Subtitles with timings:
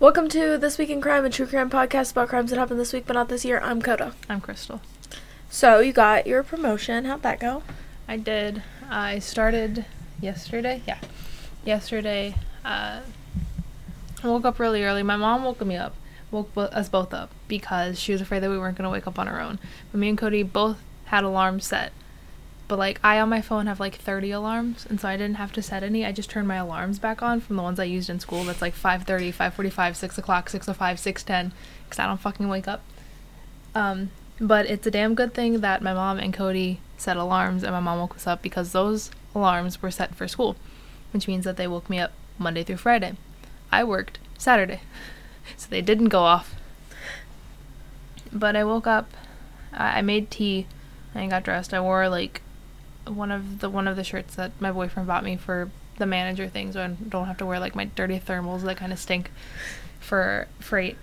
[0.00, 2.94] Welcome to This Week in Crime, a true crime podcast about crimes that happened this
[2.94, 3.60] week but not this year.
[3.62, 4.14] I'm Coda.
[4.30, 4.80] I'm Crystal.
[5.50, 7.04] So, you got your promotion.
[7.04, 7.62] How'd that go?
[8.08, 8.62] I did.
[8.88, 9.84] I started
[10.18, 10.80] yesterday.
[10.86, 11.00] Yeah.
[11.66, 13.02] Yesterday, uh,
[14.22, 15.02] I woke up really early.
[15.02, 15.94] My mom woke me up,
[16.30, 19.06] woke bo- us both up because she was afraid that we weren't going to wake
[19.06, 19.58] up on our own.
[19.92, 21.92] But me and Cody both had alarms set.
[22.70, 25.52] But like I on my phone have like 30 alarms, and so I didn't have
[25.54, 26.06] to set any.
[26.06, 28.44] I just turned my alarms back on from the ones I used in school.
[28.44, 31.50] That's like 5:30, 5:45, 6 o'clock, 6:05, 6:10,
[31.84, 32.82] because I don't fucking wake up.
[33.74, 34.10] Um,
[34.40, 37.80] but it's a damn good thing that my mom and Cody set alarms, and my
[37.80, 40.54] mom woke us up because those alarms were set for school,
[41.12, 43.16] which means that they woke me up Monday through Friday.
[43.72, 44.82] I worked Saturday,
[45.56, 46.54] so they didn't go off.
[48.32, 49.10] But I woke up,
[49.72, 50.68] I I made tea,
[51.16, 51.74] and got dressed.
[51.74, 52.42] I wore like
[53.10, 56.48] one of the one of the shirts that my boyfriend bought me for the manager
[56.48, 59.30] thing, so I don't have to wear like my dirty thermals that kind of stink
[59.98, 60.96] for freight.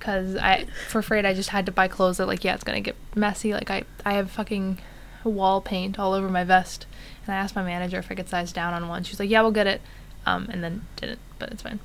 [0.00, 2.80] Cause I for freight I just had to buy clothes that like yeah it's gonna
[2.80, 3.52] get messy.
[3.54, 4.78] Like I I have fucking
[5.24, 6.86] wall paint all over my vest,
[7.24, 9.04] and I asked my manager if I could size down on one.
[9.04, 9.80] She's like yeah we'll get it,
[10.26, 11.78] um and then didn't, but it's fine.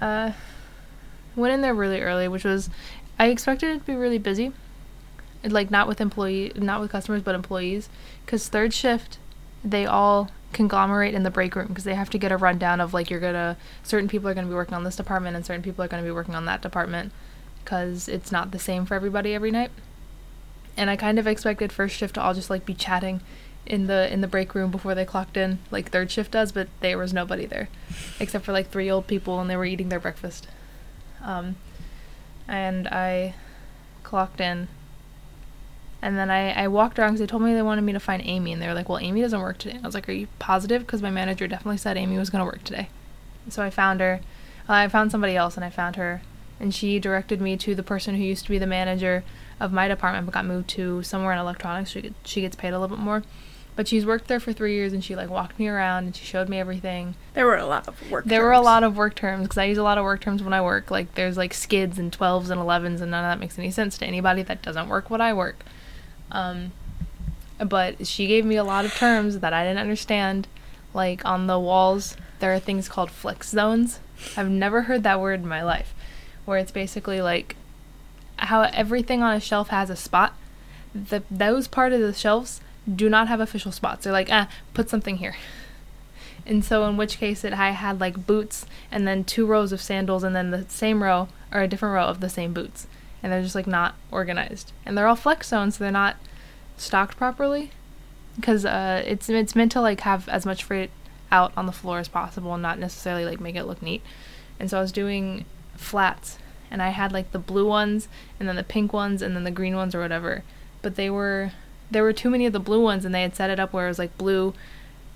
[0.00, 0.32] Uh,
[1.36, 2.68] went in there really early, which was
[3.18, 4.52] I expected it to be really busy
[5.52, 7.88] like not with employee not with customers but employees.
[8.24, 9.18] Because third shift
[9.64, 12.94] they all conglomerate in the break room because they have to get a rundown of
[12.94, 15.84] like you're gonna certain people are gonna be working on this department and certain people
[15.84, 17.12] are gonna be working on that department
[17.62, 19.70] because it's not the same for everybody every night.
[20.76, 23.20] And i kind of expected first shift to all just like be chatting
[23.66, 26.68] in the in the break room before they clocked in like third shift does but
[26.80, 27.68] there was nobody there
[28.20, 30.46] except for like three old people and they were eating their breakfast.
[31.22, 31.56] Um,
[32.46, 33.34] and i
[34.02, 34.68] clocked in
[36.04, 38.22] and then I, I walked around because they told me they wanted me to find
[38.26, 40.12] Amy, and they were like, "Well, Amy doesn't work today." And I was like, "Are
[40.12, 42.90] you positive?" Because my manager definitely said Amy was gonna work today.
[43.48, 44.20] So I found her.
[44.68, 46.20] Uh, I found somebody else, and I found her,
[46.60, 49.24] and she directed me to the person who used to be the manager
[49.58, 51.90] of my department, but got moved to somewhere in electronics.
[51.90, 53.22] She she gets paid a little bit more,
[53.74, 56.26] but she's worked there for three years, and she like walked me around and she
[56.26, 57.14] showed me everything.
[57.32, 58.24] There were a lot of work.
[58.24, 58.30] Terms.
[58.30, 60.42] There were a lot of work terms because I use a lot of work terms
[60.42, 60.90] when I work.
[60.90, 63.96] Like there's like skids and twelves and elevens, and none of that makes any sense
[63.98, 65.64] to anybody that doesn't work what I work.
[66.34, 66.72] Um,
[67.58, 70.46] but she gave me a lot of terms that I didn't understand.
[70.92, 74.00] Like on the walls, there are things called flex zones.
[74.36, 75.94] I've never heard that word in my life,
[76.44, 77.56] where it's basically like
[78.36, 80.34] how everything on a shelf has a spot.
[80.94, 82.60] The those part of the shelves
[82.92, 84.04] do not have official spots.
[84.04, 85.36] They're like, ah, put something here.
[86.46, 89.80] And so, in which case, it I had like boots and then two rows of
[89.80, 92.86] sandals, and then the same row or a different row of the same boots,
[93.24, 96.16] and they're just like not organized, and they're all flex zones, so they're not
[96.76, 97.70] stocked properly,
[98.36, 100.90] because uh, it's it's meant to like have as much freight
[101.32, 104.02] out on the floor as possible, and not necessarily like make it look neat.
[104.60, 106.38] And so I was doing flats,
[106.70, 108.08] and I had like the blue ones,
[108.38, 110.44] and then the pink ones, and then the green ones or whatever,
[110.82, 111.52] but they were
[111.90, 113.86] there were too many of the blue ones, and they had set it up where
[113.86, 114.52] it was like blue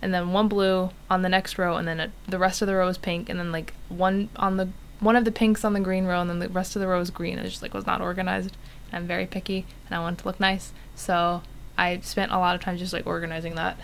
[0.01, 2.75] and then one blue on the next row, and then it, the rest of the
[2.75, 4.69] row was pink, and then like one on the
[5.01, 6.99] one of the pinks on the green row, and then the rest of the row
[6.99, 7.39] was green.
[7.39, 8.57] It just like was not organized.
[8.91, 11.43] And I'm very picky, and I want it to look nice, so
[11.77, 13.79] I spent a lot of time just like organizing that.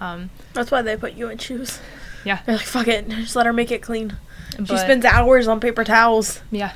[0.00, 1.80] Um, That's why they put you in shoes.
[2.24, 4.16] yeah, They're like, fuck it, just let her make it clean.
[4.58, 6.40] she spends hours on paper towels.
[6.50, 6.72] Yeah.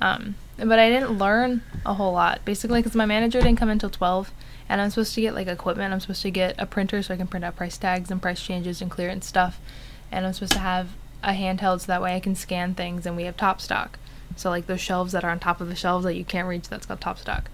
[0.00, 3.90] Um, but I didn't learn a whole lot, basically, because my manager didn't come until
[3.90, 4.30] 12,
[4.68, 5.92] and I'm supposed to get, like, equipment.
[5.92, 8.42] I'm supposed to get a printer so I can print out price tags and price
[8.42, 9.60] changes and clearance stuff.
[10.12, 10.88] And I'm supposed to have
[11.24, 13.98] a handheld so that way I can scan things, and we have top stock.
[14.36, 16.68] So, like, those shelves that are on top of the shelves that you can't reach,
[16.68, 17.50] that's called top stock.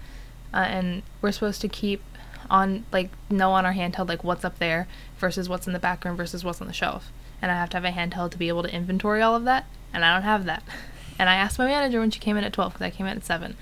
[0.53, 2.01] Uh, and we're supposed to keep
[2.49, 4.87] on, like, know on our handheld, like, what's up there
[5.17, 7.11] versus what's in the back room versus what's on the shelf.
[7.41, 9.65] And I have to have a handheld to be able to inventory all of that,
[9.93, 10.63] and I don't have that.
[11.19, 13.17] And I asked my manager when she came in at 12, because I came in
[13.17, 13.55] at 7,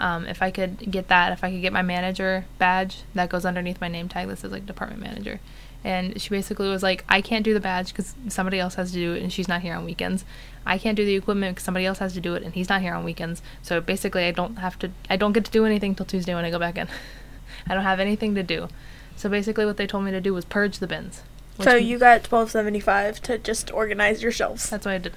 [0.00, 3.44] um, if I could get that, if I could get my manager badge that goes
[3.44, 5.38] underneath my name tag that says, like, department manager.
[5.88, 8.98] And she basically was like, I can't do the badge because somebody else has to
[8.98, 10.22] do it, and she's not here on weekends.
[10.66, 12.82] I can't do the equipment because somebody else has to do it, and he's not
[12.82, 13.40] here on weekends.
[13.62, 16.44] So basically, I don't have to, I don't get to do anything till Tuesday when
[16.44, 16.88] I go back in.
[17.66, 18.68] I don't have anything to do.
[19.16, 21.22] So basically, what they told me to do was purge the bins.
[21.58, 24.68] So you got twelve seventy five to just organize your shelves.
[24.68, 25.14] That's what I did.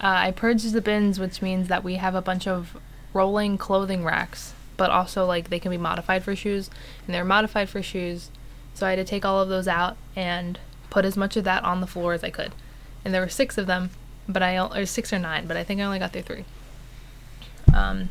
[0.00, 2.76] Uh, I purged the bins, which means that we have a bunch of
[3.12, 6.68] rolling clothing racks, but also like they can be modified for shoes,
[7.06, 8.30] and they're modified for shoes.
[8.74, 10.58] So I had to take all of those out and
[10.90, 12.52] put as much of that on the floor as I could.
[13.04, 13.90] And there were six of them,
[14.28, 16.44] but I or six or nine, but I think I only got through three.
[17.74, 18.10] Um,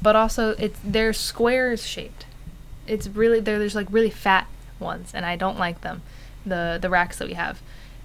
[0.00, 2.26] but also it's they're squares shaped.
[2.86, 4.46] It's really they're there's like really fat
[4.78, 6.02] ones, and I don't like them.
[6.44, 7.60] The the racks that we have,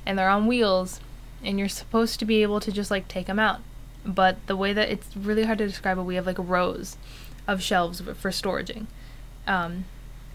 [0.05, 0.99] and they're on wheels,
[1.43, 3.59] and you're supposed to be able to just like take them out.
[4.03, 6.97] But the way that it's really hard to describe it, we have like rows
[7.47, 8.87] of shelves for storaging,
[9.45, 9.85] um,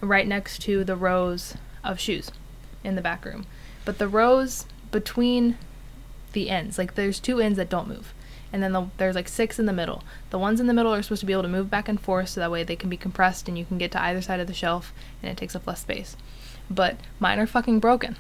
[0.01, 2.31] right next to the rows of shoes
[2.85, 3.47] in the back room.
[3.85, 5.57] But the rows between
[6.33, 8.13] the ends, like there's two ends that don't move,
[8.53, 10.03] and then the, there's like six in the middle.
[10.31, 12.31] The ones in the middle are supposed to be able to move back and forth
[12.31, 14.47] so that way they can be compressed and you can get to either side of
[14.47, 16.17] the shelf and it takes up less space.
[16.71, 18.17] But mine are fucking broken.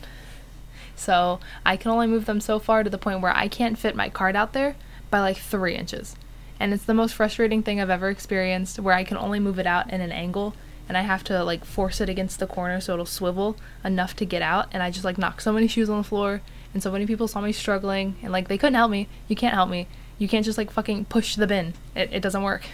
[0.94, 3.94] So I can only move them so far to the point where I can't fit
[3.94, 4.76] my card out there
[5.11, 6.17] by like three inches.
[6.58, 9.67] And it's the most frustrating thing I've ever experienced where I can only move it
[9.67, 10.55] out in an angle
[10.88, 14.25] and I have to like force it against the corner so it'll swivel enough to
[14.25, 16.43] get out and I just like knock so many shoes on the floor
[16.73, 19.09] and so many people saw me struggling and like they couldn't help me.
[19.29, 19.88] You can't help me.
[20.19, 21.75] You can't just like fucking push the bin.
[21.94, 22.65] It it doesn't work.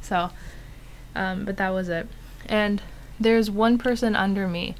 [0.00, 0.30] So
[1.14, 2.08] um but that was it.
[2.46, 2.82] And
[3.20, 4.76] there's one person under me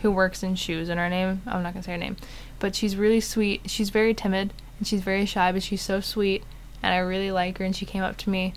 [0.00, 2.16] who works in shoes and her name I'm not to say her name,
[2.58, 3.70] but she's really sweet.
[3.70, 6.42] She's very timid and she's very shy, but she's so sweet
[6.82, 8.54] and I really like her and she came up to me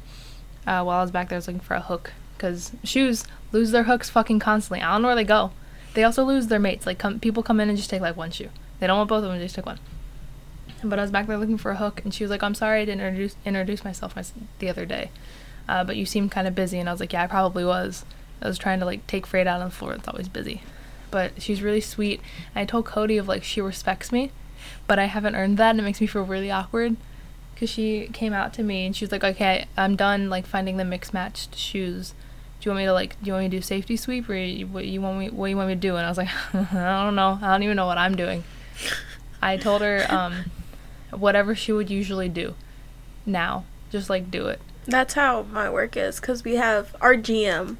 [0.66, 3.72] uh, while I was back there I was looking for a hook cuz shoes lose
[3.72, 4.82] their hooks fucking constantly.
[4.82, 5.52] I don't know where they go.
[5.94, 6.86] They also lose their mates.
[6.86, 8.50] Like come, people come in and just take like one shoe.
[8.80, 9.40] They don't want both of them.
[9.40, 9.80] They just take one.
[10.84, 12.82] But I was back there looking for a hook, and she was like, "I'm sorry
[12.82, 14.24] I didn't introduce introduce myself my,
[14.60, 15.10] the other day,
[15.70, 18.06] uh, but you seemed kind of busy." And I was like, "Yeah, I probably was.
[18.42, 19.94] I was trying to like take freight out on the floor.
[19.94, 20.62] It's always busy."
[21.10, 22.20] But she's really sweet.
[22.54, 24.32] And I told Cody of like she respects me,
[24.86, 26.98] but I haven't earned that, and it makes me feel really awkward.
[27.58, 30.76] Cause she came out to me and she was like, "Okay, I'm done like finding
[30.76, 32.14] the mixed matched shoes
[32.66, 34.34] do you want me to like do you want me to do safety sweep or
[34.34, 35.98] you, what you want me what you want me to do?
[35.98, 37.38] And i was like i don't know.
[37.40, 38.44] I don't even know what i'm doing.
[39.40, 40.46] I told her um
[41.12, 42.56] whatever she would usually do
[43.24, 44.60] now just like do it.
[44.86, 47.78] That's how my work is because we have our GM.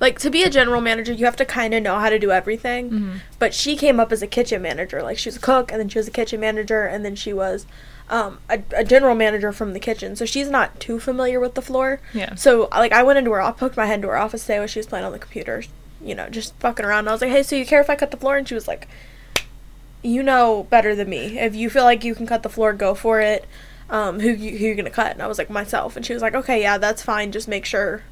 [0.00, 2.30] Like to be a general manager, you have to kind of know how to do
[2.30, 2.90] everything.
[2.90, 3.16] mm-hmm.
[3.38, 5.02] But she came up as a kitchen manager.
[5.02, 7.32] Like she was a cook, and then she was a kitchen manager, and then she
[7.32, 7.66] was
[8.08, 10.16] um, a, a general manager from the kitchen.
[10.16, 12.00] So she's not too familiar with the floor.
[12.12, 14.58] yeah So like I went into her, I poked my head into her office today
[14.58, 15.62] when she was playing on the computer,
[16.02, 17.00] you know, just fucking around.
[17.00, 18.54] And I was like, "Hey, so you care if I cut the floor?" And she
[18.54, 18.88] was like,
[20.02, 21.38] "You know better than me.
[21.38, 23.44] If you feel like you can cut the floor, go for it.
[23.88, 26.22] Um, who you who you gonna cut?" And I was like, "Myself." And she was
[26.22, 27.30] like, "Okay, yeah, that's fine.
[27.32, 28.02] Just make sure,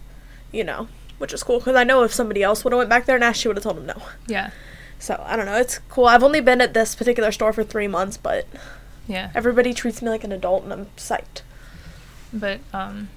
[0.52, 0.88] you know."
[1.18, 3.24] Which is cool because I know if somebody else would have went back there and
[3.24, 4.02] asked, she would have told them no.
[4.26, 4.50] yeah
[4.98, 5.56] So I don't know.
[5.56, 6.06] It's cool.
[6.06, 8.46] I've only been at this particular store for three months, but
[9.06, 11.42] yeah everybody treats me like an adult, and I'm psyched.
[12.32, 13.08] but um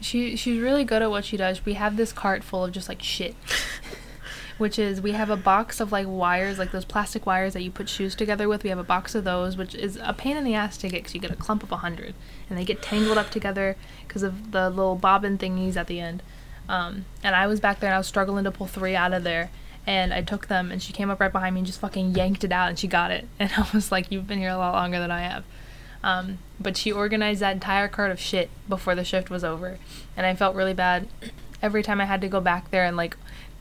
[0.00, 2.88] she she's really good at what she does we have this cart full of just
[2.88, 3.34] like shit
[4.58, 7.70] which is we have a box of like wires like those plastic wires that you
[7.70, 10.44] put shoes together with we have a box of those which is a pain in
[10.44, 12.14] the ass to get because you get a clump of a hundred
[12.48, 16.22] and they get tangled up together because of the little bobbin thingies at the end
[16.68, 19.24] um, and i was back there and i was struggling to pull three out of
[19.24, 19.50] there.
[19.86, 22.44] And i took them and she came up right behind me and just fucking yanked
[22.44, 23.26] it out and she got it.
[23.38, 25.44] And i was like you've been here a lot longer than i have.
[26.02, 29.78] Um, but she organized that entire cart of shit before the shift was over,
[30.16, 31.08] and I felt really bad
[31.60, 33.16] every time I had to go back there and like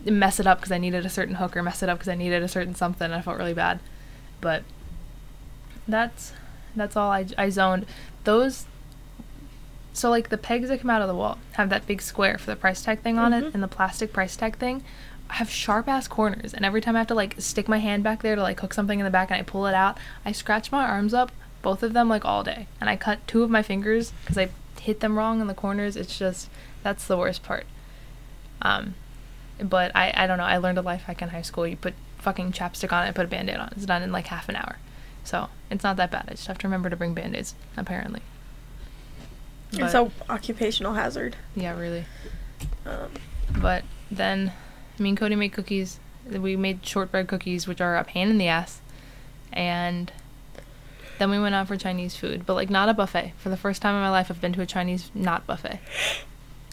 [0.06, 2.15] mess it up because I needed a certain hook or mess it up because I
[2.15, 3.12] needed a certain something.
[3.12, 3.80] I felt really bad,
[4.39, 4.63] but
[5.88, 6.33] that's
[6.75, 7.86] that's all I, I zoned.
[8.24, 8.65] Those
[9.98, 12.52] so like the pegs that come out of the wall have that big square for
[12.52, 13.44] the price tag thing on Mhm.
[13.48, 14.83] it, and the plastic price tag thing
[15.30, 16.54] have sharp ass corners.
[16.54, 18.74] And every time I have to like stick my hand back there to like hook
[18.74, 21.31] something in the back and I pull it out, I scratch my arms up,
[21.62, 24.50] both of them like all day, and I cut two of my fingers because I
[24.80, 25.95] hit them wrong in the corners.
[25.98, 26.50] It's just
[26.83, 27.66] that's the worst part.
[28.62, 28.95] Um,
[29.60, 30.44] but I I don't know.
[30.45, 31.68] I learned a life hack in high school.
[31.68, 33.69] You put fucking chapstick on it, put a band-aid on.
[33.76, 34.78] It's done in like half an hour.
[35.24, 36.26] So it's not that bad.
[36.28, 38.21] I just have to remember to bring band-aids, apparently.
[39.74, 41.36] It's a occupational hazard.
[41.56, 42.06] yeah, really.
[42.86, 43.09] Um,
[43.62, 44.54] But then,
[45.00, 46.00] me and Cody made cookies.
[46.30, 48.81] We made shortbread cookies, which are a pain in the ass.
[49.54, 50.12] And
[51.19, 53.33] then we went out for Chinese food, but like not a buffet.
[53.38, 55.80] For the first time in my life, I've been to a Chinese not buffet.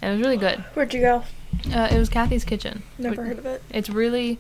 [0.03, 0.59] And it was really good.
[0.75, 1.25] where'd you go?
[1.73, 2.83] Uh, it was Kathy's Kitchen.
[2.99, 3.63] Never heard of it.
[3.71, 4.39] It's really,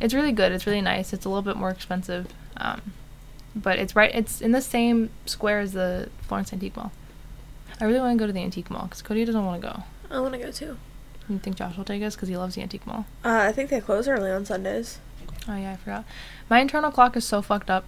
[0.00, 0.52] it's really good.
[0.52, 1.12] It's really nice.
[1.12, 2.92] It's a little bit more expensive, um,
[3.54, 4.10] but it's right.
[4.14, 6.92] It's in the same square as the Florence Antique Mall.
[7.80, 9.82] I really want to go to the Antique Mall because Cody doesn't want to go.
[10.10, 10.78] I want to go too.
[11.28, 13.04] You think Josh will take us because he loves the Antique Mall?
[13.24, 14.98] Uh, I think they close early on Sundays.
[15.48, 16.04] Oh yeah, I forgot.
[16.48, 17.84] My internal clock is so fucked up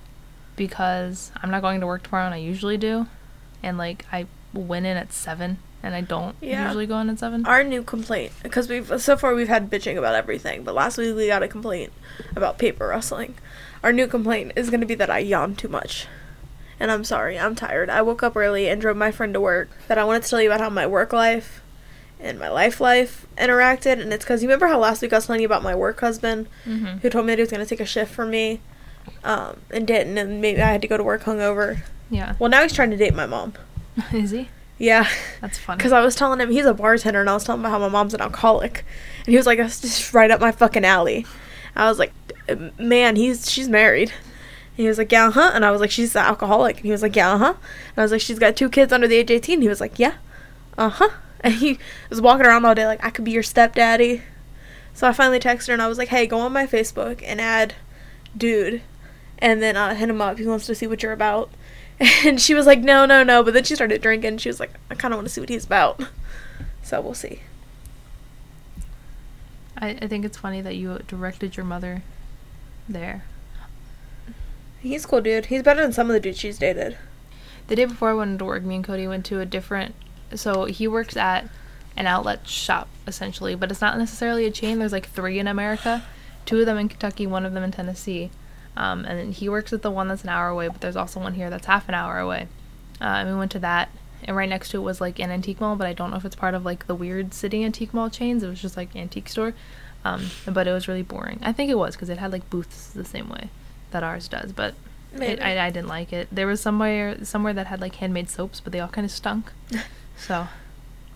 [0.56, 3.06] because I'm not going to work tomorrow and I usually do,
[3.62, 6.64] and like I went in at seven and I don't Yeah.
[6.66, 7.46] usually go in at seven.
[7.46, 11.14] Our new complaint, because we've so far we've had bitching about everything, but last week
[11.14, 11.92] we got a complaint
[12.34, 13.36] about paper rustling.
[13.84, 16.06] Our new complaint is going to be that I yawn too much.
[16.80, 17.90] And I'm sorry, I'm tired.
[17.90, 19.68] I woke up early and drove my friend to work.
[19.88, 21.62] That I wanted to tell you about how my work life
[22.20, 25.26] and my life life interacted, and it's because you remember how last week I was
[25.26, 26.98] telling you about my work husband mm-hmm.
[26.98, 28.60] who told me that he was going to take a shift from me,
[29.24, 31.82] um, and didn't, and maybe I had to go to work hungover.
[32.10, 32.34] Yeah.
[32.38, 33.54] Well, now he's trying to date my mom.
[34.12, 34.48] Is he?
[34.78, 35.08] Yeah.
[35.40, 35.78] That's funny.
[35.78, 37.86] Because I was telling him he's a bartender, and I was telling him about how
[37.86, 38.84] my mom's an alcoholic,
[39.24, 41.26] and he was like, "That's just right up my fucking alley."
[41.76, 42.12] I was like,
[42.78, 44.12] "Man, he's she's married."
[44.78, 47.02] He was like, "Yeah, huh?" And I was like, "She's an alcoholic." And he was
[47.02, 49.60] like, "Yeah, huh?" And I was like, "She's got two kids under the age 18."
[49.60, 50.14] He was like, "Yeah,
[50.78, 51.78] uh huh." And he
[52.10, 54.22] was walking around all day like, "I could be your stepdaddy."
[54.94, 57.40] So I finally texted her and I was like, "Hey, go on my Facebook and
[57.40, 57.74] add
[58.36, 58.82] dude,
[59.40, 60.38] and then uh, hit him up.
[60.38, 61.50] He wants to see what you're about."
[62.24, 64.38] And she was like, "No, no, no." But then she started drinking.
[64.38, 66.00] She was like, "I kind of want to see what he's about."
[66.84, 67.42] So we'll see.
[69.76, 72.02] I, I think it's funny that you directed your mother
[72.88, 73.24] there.
[74.80, 75.46] He's cool, dude.
[75.46, 76.96] He's better than some of the dudes she's dated.
[77.66, 79.94] The day before I went into work, me and Cody went to a different.
[80.34, 81.48] So he works at
[81.96, 84.78] an outlet shop essentially, but it's not necessarily a chain.
[84.78, 86.04] There's like three in America,
[86.46, 88.30] two of them in Kentucky, one of them in Tennessee.
[88.76, 91.34] Um, and he works at the one that's an hour away, but there's also one
[91.34, 92.46] here that's half an hour away.
[93.00, 93.90] Uh, and we went to that,
[94.22, 96.24] and right next to it was like an antique mall, but I don't know if
[96.24, 98.44] it's part of like the weird city antique mall chains.
[98.44, 99.54] It was just like antique store,
[100.04, 101.40] um, but it was really boring.
[101.42, 103.50] I think it was because it had like booths the same way
[103.90, 104.74] that ours does, but
[105.14, 106.28] it, I, I didn't like it.
[106.30, 109.52] There was somewhere somewhere that had like handmade soaps, but they all kind of stunk.
[110.16, 110.48] So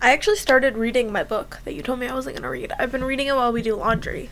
[0.01, 2.71] I actually started reading my book that you told me I wasn't gonna read.
[2.79, 4.29] I've been reading it while we do laundry,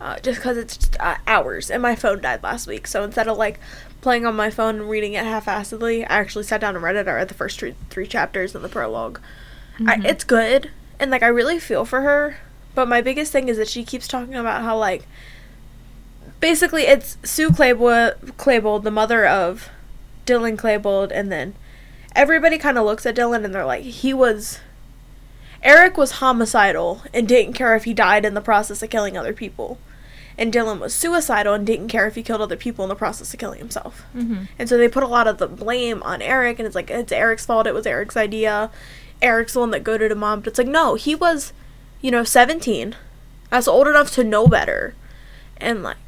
[0.00, 2.86] uh, just because it's just, uh, hours, and my phone died last week.
[2.86, 3.58] So instead of like
[4.00, 7.08] playing on my phone and reading it half-assedly, I actually sat down and read it.
[7.08, 9.20] I read the first three, three chapters and the prologue.
[9.86, 10.04] I, Mhm.
[10.04, 12.36] it's good, and like I really feel for her.
[12.76, 15.06] But my biggest thing is that she keeps talking about how like
[16.40, 19.68] basically it's Sue Klebold, Klebold, the mother of
[20.26, 21.54] Dylan Klebold, and then
[22.14, 24.58] everybody kind of looks at Dylan and they're like, he was.
[25.62, 29.34] Eric was homicidal and didn't care if he died in the process of killing other
[29.34, 29.78] people.
[30.38, 33.34] And Dylan was suicidal and didn't care if he killed other people in the process
[33.34, 34.04] of killing himself.
[34.16, 34.48] Mhm.
[34.58, 37.12] And so they put a lot of the blame on Eric, and it's like, it's
[37.12, 38.70] Eric's fault, it was Eric's idea.
[39.20, 40.40] Eric's the one that goaded him on.
[40.40, 41.52] But it's like, no, he was,
[42.00, 42.96] you know, 17.
[43.50, 44.94] That's old enough to know better.
[45.58, 45.98] And, like,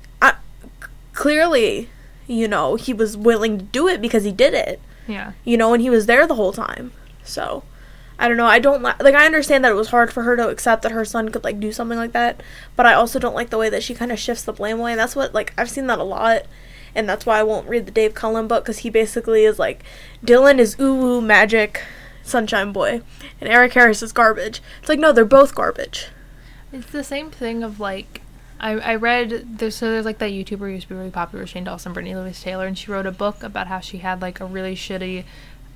[1.23, 1.89] clearly,
[2.27, 5.73] you know, he was willing to do it because he did it yeah, you know,
[5.75, 6.93] and he was there the whole time.
[7.25, 7.65] So,
[8.19, 8.47] I don't know.
[8.47, 9.15] I don't li- like.
[9.15, 11.61] I understand that it was hard for her to accept that her son could like
[11.61, 12.43] do something like that,
[12.77, 14.93] but I also don't like the way that she kind of shifts the blame away.
[14.93, 16.43] And that's what like I've seen that a lot,
[16.95, 19.85] and that's why I won't read the Dave Cullen book because he basically is like,
[20.25, 21.83] Dylan is ooh woo magic,
[22.23, 23.03] sunshine boy,
[23.41, 24.61] and Eric Harris is garbage.
[24.81, 26.09] It's like no, they're both garbage.
[26.73, 28.22] it's the same thing of like.
[28.63, 31.45] I, I read there's so there's like that YouTuber who used to be really popular,
[31.47, 34.39] Shane Dawson, Brittani Louise Taylor, and she wrote a book about how she had like
[34.39, 35.25] a really shitty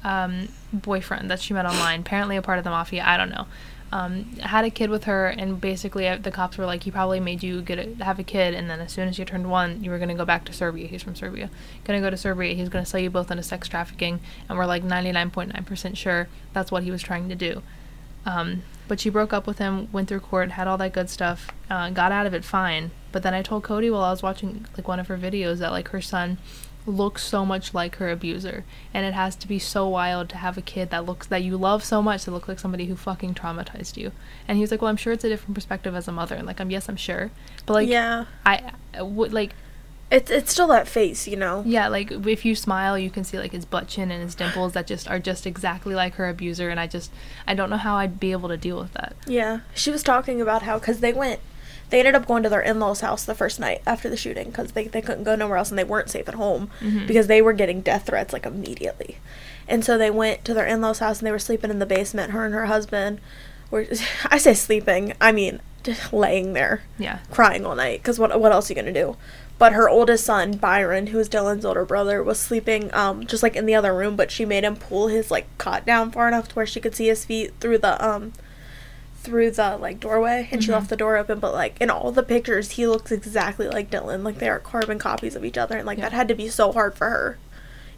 [0.04, 3.02] um, boyfriend that she met online, apparently a part of the mafia.
[3.04, 3.46] I don't know.
[3.92, 7.18] Um, had a kid with her, and basically uh, the cops were like, "He probably
[7.18, 9.82] made you get a, have a kid, and then as soon as you turned one,
[9.82, 10.86] you were gonna go back to Serbia.
[10.86, 11.50] He's from Serbia.
[11.82, 12.54] Gonna go to Serbia.
[12.54, 16.84] He's gonna sell you both into sex trafficking, and we're like 99.9% sure that's what
[16.84, 17.62] he was trying to do."
[18.26, 21.50] Um, but she broke up with him, went through court, had all that good stuff,
[21.70, 22.90] uh, got out of it fine.
[23.12, 25.72] But then I told Cody while I was watching like one of her videos that
[25.72, 26.38] like her son
[26.86, 28.64] looks so much like her abuser,
[28.94, 31.56] and it has to be so wild to have a kid that looks that you
[31.56, 34.12] love so much to look like somebody who fucking traumatized you.
[34.46, 36.46] And he was like, "Well, I'm sure it's a different perspective as a mother." And
[36.46, 37.30] like, I'm yes, I'm sure,
[37.64, 39.54] but like, yeah, I I would like
[40.10, 41.62] it's it's still that face, you know.
[41.66, 44.72] yeah, like if you smile, you can see like his butt chin and his dimples
[44.74, 47.10] that just are just exactly like her abuser, and I just
[47.46, 49.16] I don't know how I'd be able to deal with that.
[49.26, 51.40] Yeah, she was talking about how because they went,
[51.90, 54.72] they ended up going to their in-laws' house the first night after the shooting because
[54.72, 57.06] they they couldn't go nowhere else and they weren't safe at home Mhm.
[57.08, 59.18] because they were getting death threats like immediately,
[59.66, 62.30] and so they went to their in-laws' house and they were sleeping in the basement.
[62.30, 63.20] Her and her husband
[63.72, 63.86] were,
[64.30, 67.18] I say sleeping, I mean just laying there Yeah.
[67.30, 69.16] crying all night because what what else are you gonna do?
[69.58, 73.56] But her oldest son Byron, who is Dylan's older brother, was sleeping um just like
[73.56, 76.48] in the other room, but she made him pull his like cot down far enough
[76.48, 78.32] to where she could see his feet through the um
[79.22, 80.74] through the like doorway, and she Mhm.
[80.74, 81.38] left the door open.
[81.40, 84.98] But like in all the pictures, he looks exactly like Dylan, like they are carbon
[84.98, 86.04] copies of each other, and like Yeah.
[86.10, 87.38] that had to be so hard for her.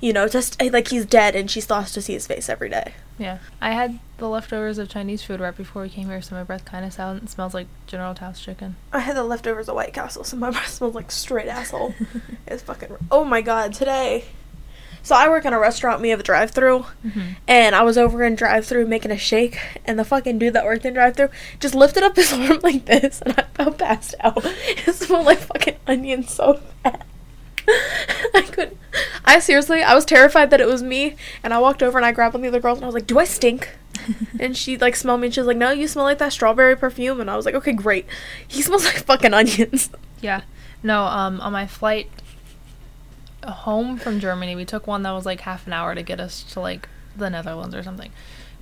[0.01, 2.69] You know, just eh, like he's dead, and she has to see his face every
[2.69, 2.95] day.
[3.19, 3.39] Yeah.
[3.61, 6.65] I had the leftovers of Chinese food right before we came here, so my breath
[6.65, 8.77] kind of sound, smells like General Tao's chicken.
[8.93, 11.95] I had the leftovers of White Castle, so my breath smells like straight asshole.
[12.47, 12.97] it's fucking.
[13.11, 14.27] Oh my god, today.
[15.03, 16.01] So I work in a restaurant.
[16.03, 17.21] We have a drive-through, Mm-hmm.
[17.49, 20.85] and I was over in drive-through making a shake, and the fucking dude that worked
[20.85, 24.43] in drive-through just lifted up his arm like this, and I felt passed out.
[24.45, 27.03] It smelled like fucking onion so bad.
[28.35, 28.79] I couldn't.
[29.25, 32.13] I seriously, I was terrified that it was me, and I walked over and I
[32.13, 33.77] grabbed one of the other girls, and I was like, "Do I stink?"
[34.41, 36.77] And she like smelled me, and she was like, "No, you smell like that strawberry
[36.77, 38.07] perfume." And I was like, "Okay, great."
[38.47, 39.91] He smells like fucking onions.
[40.21, 40.43] Yeah.
[40.83, 42.09] No, um, on my flight
[43.45, 46.43] home from Germany, we took one that was like half an hour to get us
[46.53, 48.11] to like the Netherlands or something.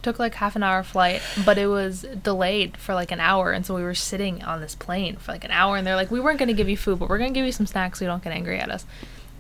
[0.07, 3.67] Took like half an hour flight, but it was delayed for like an hour, and
[3.67, 6.21] so we were sitting on this plane for like an hour, and they're like, "We
[6.21, 8.05] weren't going to give you food, but we're going to give you some snacks so
[8.05, 8.87] you don't get angry at us."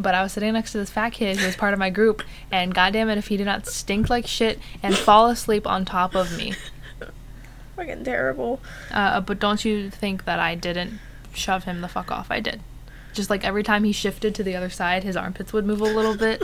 [0.00, 2.20] But I was sitting next to this fat kid who was part of my group,
[2.50, 6.16] and goddamn it, if he did not stink like shit and fall asleep on top
[6.16, 6.54] of me.
[7.76, 8.58] Fucking terrible.
[8.90, 10.98] Uh, but don't you think that I didn't
[11.32, 12.28] shove him the fuck off?
[12.28, 12.60] I did.
[13.12, 15.84] Just like every time he shifted to the other side, his armpits would move a
[15.84, 16.42] little bit.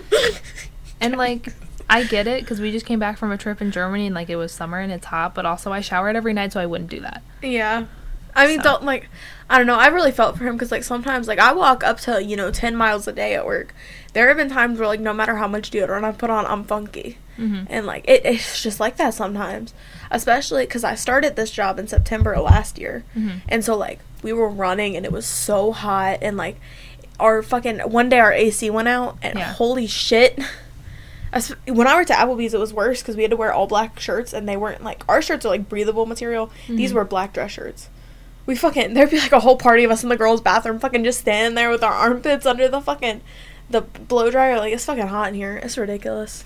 [1.00, 1.52] and like,
[1.92, 4.30] I get it because we just came back from a trip in Germany and like
[4.30, 6.90] it was summer and it's hot, but also I showered every night, so I wouldn't
[6.90, 7.22] do that.
[7.42, 7.86] Yeah.
[8.34, 8.64] I mean, So.
[8.64, 9.08] don't like.
[9.50, 9.76] I don't know.
[9.78, 12.50] I really felt for him because like sometimes like I walk up to you know
[12.50, 13.74] ten miles a day at work.
[14.14, 16.64] There have been times where like no matter how much deodorant I put on, I'm
[16.64, 17.64] funky, Mm-hmm.
[17.68, 19.74] and like it, it's just like that sometimes.
[20.10, 23.40] Especially because I started this job in September of last year, Mhm.
[23.50, 26.58] and so like we were running and it was so hot and like
[27.20, 29.52] our fucking one day our AC went out and Yeah.
[29.52, 30.38] holy shit.
[31.32, 33.66] As- When I worked at Applebee's, it was worse because we had to wear all
[33.66, 36.50] black shirts, and they weren't like our shirts are like breathable material.
[36.68, 36.94] These Mhm.
[36.94, 37.88] were black dress shirts.
[38.44, 41.04] We fucking there'd be like a whole party of us in the girls' bathroom, fucking
[41.04, 43.20] just standing there with our armpits under the fucking
[43.70, 44.58] the blow dryer.
[44.58, 45.56] Like it's fucking hot in here.
[45.62, 46.44] It's ridiculous.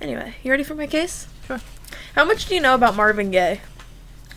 [0.00, 1.26] Anyway, you ready for my case?
[1.46, 1.60] Sure.
[2.14, 3.60] How much do you know about Marvin Gaye?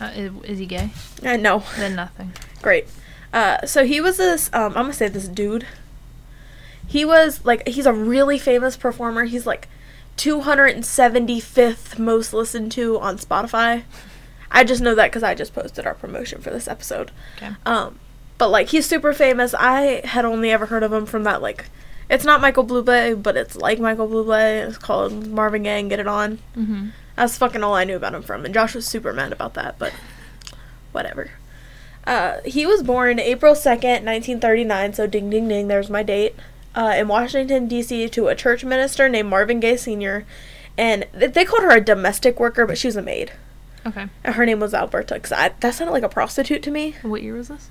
[0.00, 0.90] Uh, is, is he gay?
[1.24, 1.62] Uh, no.
[1.76, 2.32] Then nothing.
[2.62, 2.86] Great.
[3.32, 4.48] Uh, so he was this.
[4.54, 5.66] Um, I'm gonna say this dude.
[6.90, 9.24] He was like he's a really famous performer.
[9.24, 9.68] He's like
[10.16, 13.84] 275th most listened to on Spotify.
[14.50, 17.12] I just know that because I just posted our promotion for this episode.
[17.36, 17.50] Okay.
[17.64, 18.00] Um,
[18.38, 19.54] but like he's super famous.
[19.54, 21.66] I had only ever heard of him from that like,
[22.08, 24.66] it's not Michael Bublé, but it's like Michael Bublé.
[24.66, 25.78] It's called Marvin Gaye.
[25.78, 26.38] and Get it on.
[26.56, 26.88] Mm-hmm.
[27.14, 29.78] That's fucking all I knew about him from, and Josh was super mad about that,
[29.78, 29.92] but
[30.90, 31.30] whatever.
[32.04, 36.34] Uh, he was born April 2nd, 1939, so ding ding ding, there's my date,
[36.74, 40.24] uh, in Washington, D.C., to a church minister named Marvin Gaye Sr.,
[40.78, 43.32] and th- they called her a domestic worker, but she was a maid.
[43.86, 44.06] Okay.
[44.24, 47.34] And her name was Alberta, because that sounded like a prostitute to me, What year
[47.34, 47.68] was this?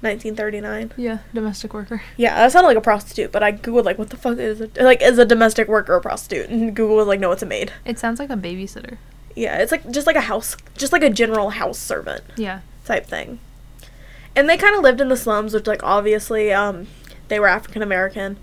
[0.00, 0.92] 1939.
[0.96, 2.02] Yeah, domestic worker.
[2.16, 4.76] Yeah, that sounded like a prostitute, but I googled, like, what the fuck is it?
[4.80, 6.48] Like, is a domestic worker a prostitute?
[6.50, 7.72] And Google was like, no, it's a maid.
[7.84, 8.98] It sounds like a babysitter.
[9.34, 12.22] Yeah, it's like, just like a house, just like a general house servant.
[12.36, 12.60] Yeah.
[12.84, 13.40] type thing.
[14.36, 16.86] And they kind of lived in the slums, which like obviously um
[17.28, 18.36] they were African American,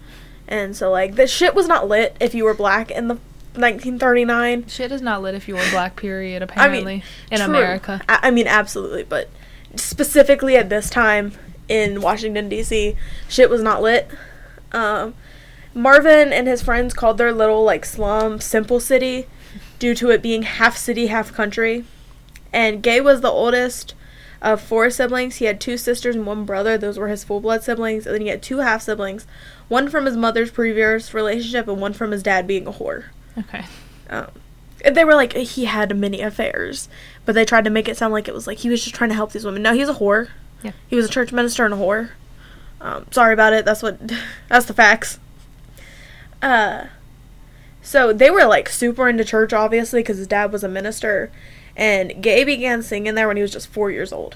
[0.47, 3.15] and so like the shit was not lit if you were black in the
[3.55, 4.67] 1939.
[4.67, 5.95] Shit is not lit if you were black.
[5.95, 6.41] Period.
[6.41, 7.45] I Apparently, mean, in true.
[7.47, 8.01] America.
[8.07, 9.29] I, I mean, absolutely, but
[9.75, 11.33] specifically at this time
[11.67, 12.95] in Washington D.C.,
[13.27, 14.09] shit was not lit.
[14.71, 15.15] Um,
[15.73, 19.27] Marvin and his friends called their little like slum Simple City,
[19.79, 21.85] due to it being half city, half country.
[22.53, 23.93] And Gay was the oldest
[24.45, 25.37] of four siblings.
[25.37, 26.77] He had two sisters and one brother.
[26.77, 28.05] Those were his full blood siblings.
[28.05, 29.25] And then he had two half siblings,
[29.67, 33.05] one from his mother's previous relationship and one from his dad being a whore.
[33.37, 33.65] Okay.
[34.09, 34.27] Um,
[34.89, 36.87] they were like he had many affairs,
[37.25, 39.09] but they tried to make it sound like it was like he was just trying
[39.09, 39.63] to help these women.
[39.63, 40.29] No, he's a whore.
[40.61, 40.73] Yeah.
[40.87, 42.11] He was a church minister and a whore.
[42.79, 43.65] Um, sorry about it.
[43.65, 43.99] That's what.
[44.47, 45.19] That's the facts.
[46.39, 46.85] Uh,
[47.81, 51.31] so they were like super into church, obviously, because his dad was a minister,
[51.75, 54.35] and Gay began singing there when he was just four years old,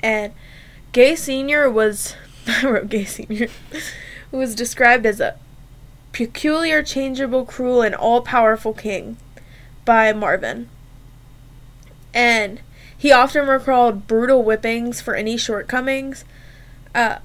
[0.00, 0.32] and
[0.92, 2.14] Gay Senior was
[2.46, 3.48] I wrote Gay Senior
[4.30, 5.36] was described as a
[6.12, 9.16] peculiar, changeable, cruel, and all-powerful king
[9.84, 10.68] by Marvin.
[12.12, 12.60] And
[12.96, 16.24] he often recalled brutal whippings for any shortcomings.
[16.94, 17.18] Uh,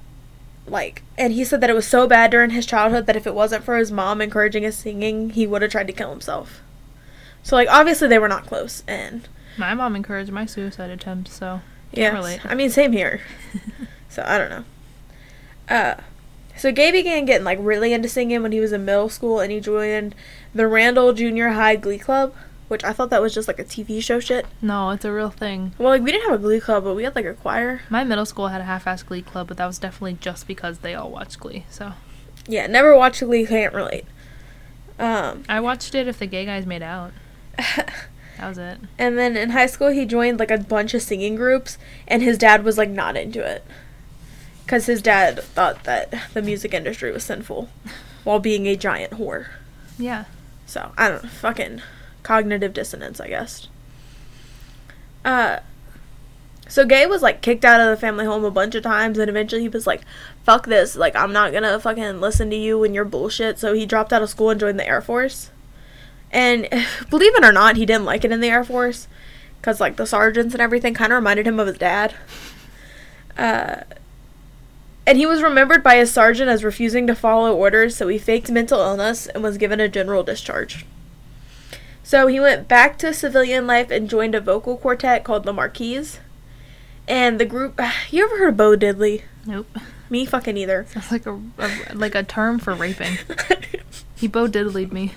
[0.66, 3.34] like, and he said that it was so bad during his childhood that if it
[3.34, 6.62] wasn't for his mom encouraging his singing, he would have tried to kill himself.
[7.42, 11.60] So, like, obviously they were not close, and My mom encouraged my suicide attempt, so
[11.92, 12.38] yeah.
[12.44, 13.20] I mean, same here.
[14.08, 14.64] so I don't know.
[15.68, 15.94] Uh,
[16.56, 19.50] so Gay began getting like really into singing when he was in middle school, and
[19.52, 20.14] he joined
[20.54, 22.34] the Randall Junior High Glee Club,
[22.68, 24.46] which I thought that was just like a TV show shit.
[24.62, 25.72] no, it's a real thing.
[25.78, 27.82] Well, like we didn't have a Glee Club, but we had like a choir.
[27.90, 30.94] My middle school had a half-ass Glee club, but that was definitely just because they
[30.94, 31.64] all watched Glee.
[31.70, 31.92] So
[32.46, 34.04] Yeah, never watched Glee, can't relate.
[34.98, 37.12] Um, I watched it if the gay guys made out.
[38.38, 38.78] That was it.
[38.98, 42.38] and then in high school, he joined like a bunch of singing groups, and his
[42.38, 43.64] dad was like not into it.
[44.64, 47.68] Because his dad thought that the music industry was sinful
[48.24, 49.48] while being a giant whore.
[49.98, 50.24] Yeah.
[50.66, 51.82] So, I don't know, fucking
[52.22, 53.68] cognitive dissonance, I guess.
[55.24, 55.60] Uh,
[56.66, 59.28] so Gay was like kicked out of the family home a bunch of times, and
[59.28, 60.02] eventually he was like,
[60.44, 63.58] fuck this, like, I'm not gonna fucking listen to you and your bullshit.
[63.58, 65.50] So he dropped out of school and joined the Air Force.
[66.34, 66.68] And
[67.08, 69.08] believe it or not, he didn't like it in the Air Force.
[69.60, 72.14] Because, like, the sergeants and everything kind of reminded him of his dad.
[73.38, 73.76] Uh,
[75.06, 78.50] And he was remembered by his sergeant as refusing to follow orders, so he faked
[78.50, 80.84] mental illness and was given a general discharge.
[82.02, 86.20] So he went back to civilian life and joined a vocal quartet called the Marquees.
[87.08, 89.22] And the group, you ever heard of Bo Diddley?
[89.46, 89.66] Nope.
[90.10, 90.86] Me fucking either.
[90.94, 93.16] That's like a, a like a term for raping.
[94.16, 95.12] He bo diddlied me.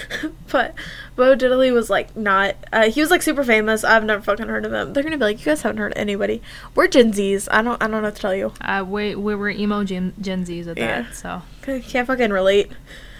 [0.50, 0.74] but
[1.16, 2.56] Bo Diddley was like not.
[2.72, 3.84] Uh, he was like super famous.
[3.84, 4.92] I've never fucking heard of him.
[4.92, 6.40] They're gonna be like, you guys haven't heard anybody.
[6.74, 7.46] We're Gen Zs.
[7.50, 7.80] I don't.
[7.82, 8.52] I don't know what to tell you.
[8.60, 11.02] Uh, we we were emo Gen, Gen Zs at Yeah.
[11.02, 12.72] that, so Can't fucking relate.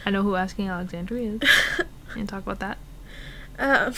[0.07, 1.41] I know who Asking Alexandria is.
[2.17, 2.79] and talk about that.
[3.59, 3.95] Um,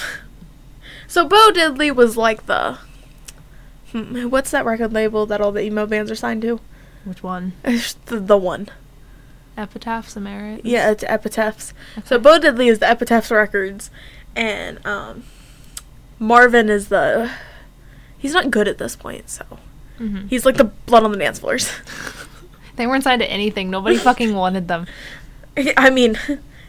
[1.07, 2.79] so Bo Diddley was like the.
[3.93, 6.61] What's that record label that all the emo bands are signed to?
[7.05, 7.53] Which one?
[7.63, 8.69] The, the one.
[9.57, 10.61] Epitaphs, am I right?
[10.65, 11.75] Yeah, it's Epitaphs.
[12.05, 12.23] So Okay.
[12.23, 13.91] Bo Diddley is the Epitaphs Records,
[14.35, 15.25] and um,
[16.19, 17.31] Marvin is the.
[18.17, 19.45] He's not good at this point, so
[19.99, 20.29] Mhm.
[20.31, 21.71] he's like the blood on the dance floors.
[22.77, 23.69] They weren't signed to anything.
[23.71, 24.87] Nobody fucking wanted them.
[25.77, 26.19] I mean,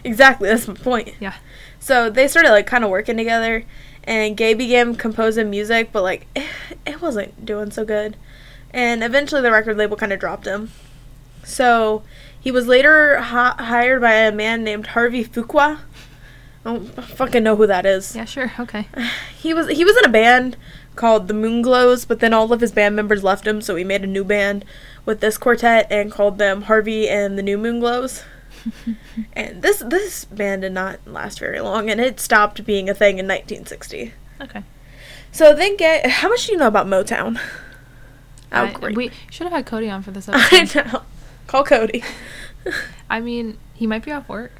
[0.03, 0.49] exactly.
[0.49, 1.13] That's my point.
[1.21, 1.35] Yeah.
[1.79, 3.63] So they started like kind of working together,
[4.03, 6.27] and Gay began composing music, but like
[6.85, 8.17] it wasn't doing so good.
[8.71, 10.71] And eventually, the record label kind of dropped him.
[11.45, 12.03] So
[12.43, 15.79] he was later hi- hired by a man named Harvey Fuqua.
[16.65, 18.15] I don't fucking know who that is.
[18.15, 18.51] Yeah, sure.
[18.59, 18.87] Okay.
[19.37, 20.55] He was he was in a band
[20.95, 24.03] called the Moonglows, but then all of his band members left him, so he made
[24.03, 24.63] a new band
[25.05, 28.23] with this quartet and called them Harvey and the New Moonglows.
[29.33, 33.19] and this this band did not last very long, and it stopped being a thing
[33.19, 34.13] in 1960.
[34.41, 34.63] Okay.
[35.31, 37.39] So then, get how much do you know about Motown?
[38.51, 38.91] Oh, I-!
[38.91, 41.01] We should have had Cody on for this I know.
[41.53, 42.03] Call Cody.
[43.11, 44.53] I mean, he might be off work.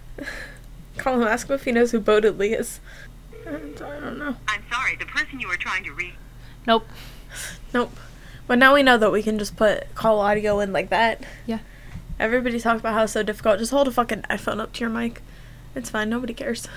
[0.99, 1.27] Call him.
[1.27, 2.81] Ask him if he knows who Bo Diddley is.
[3.47, 4.35] I don't know.
[4.47, 6.13] I'm sorry, the person you were trying to reach.
[6.67, 6.87] Nope.
[7.73, 7.97] Nope.
[8.45, 11.23] But now we know that we can just put call audio in like that.
[11.47, 11.61] Yeah.
[12.19, 13.57] Everybody talks about how it's so difficult.
[13.57, 15.23] Just hold a fucking iPhone up to your mic.
[15.73, 16.11] It's fine.
[16.11, 16.67] Nobody cares.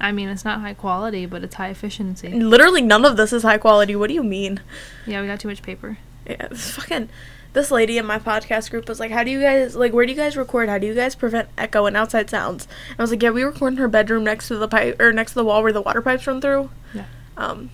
[0.00, 2.28] I mean, it's not high quality, but it's high efficiency.
[2.28, 3.96] Literally none of this is high quality.
[3.96, 4.60] What do you mean?
[5.04, 5.98] Yeah, we got too much paper.
[6.28, 7.08] Yeah, this fucking
[7.52, 9.92] this lady in my podcast group was like, "How do you guys like?
[9.92, 10.68] Where do you guys record?
[10.68, 13.74] How do you guys prevent echo and outside sounds?" I was like, "Yeah, we record
[13.74, 16.02] in her bedroom next to the pipe or next to the wall where the water
[16.02, 17.04] pipes run through." Yeah.
[17.36, 17.70] Um,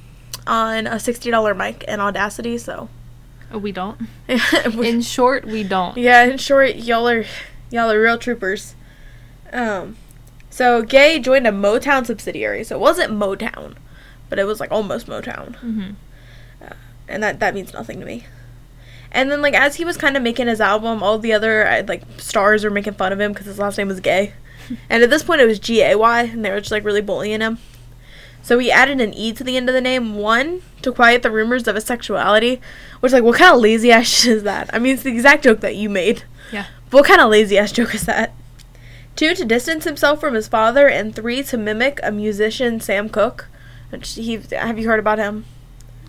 [0.47, 2.59] on a sixty dollar mic and Audacity.
[2.59, 2.89] So.
[3.53, 4.01] Oh, we don't.
[4.29, 5.97] In short, we don't.
[5.97, 7.25] Yeah, in short, y'all are
[7.71, 8.75] y'all are real troopers.
[9.53, 9.97] Um,
[10.51, 13.77] so Gay joined a Motown subsidiary, so it wasn't Motown,
[14.29, 15.91] but it was like almost Motown, hmm
[17.09, 18.25] and that that means nothing to me.
[19.15, 21.83] And then like as he was kind of making his album, all the other uh,
[21.87, 24.35] like stars were making fun of him because his last name was Gay,
[24.91, 27.01] and at this point it was G A Y, and they were just like really
[27.01, 27.59] bullying him.
[28.43, 31.31] So he added an E to the end of the name, one, to quiet the
[31.31, 32.61] rumors of his sexuality,
[33.01, 34.69] which like what kind of lazy ass shit is that?
[34.73, 36.25] I mean, it's the exact joke that you made.
[36.53, 36.67] Yeah.
[36.91, 38.35] What kind of lazy ass joke is that?
[39.17, 43.49] Two, to distance himself from his father, and three, to mimic a musician, Sam Cooke.
[43.91, 45.45] Which he have you heard about him?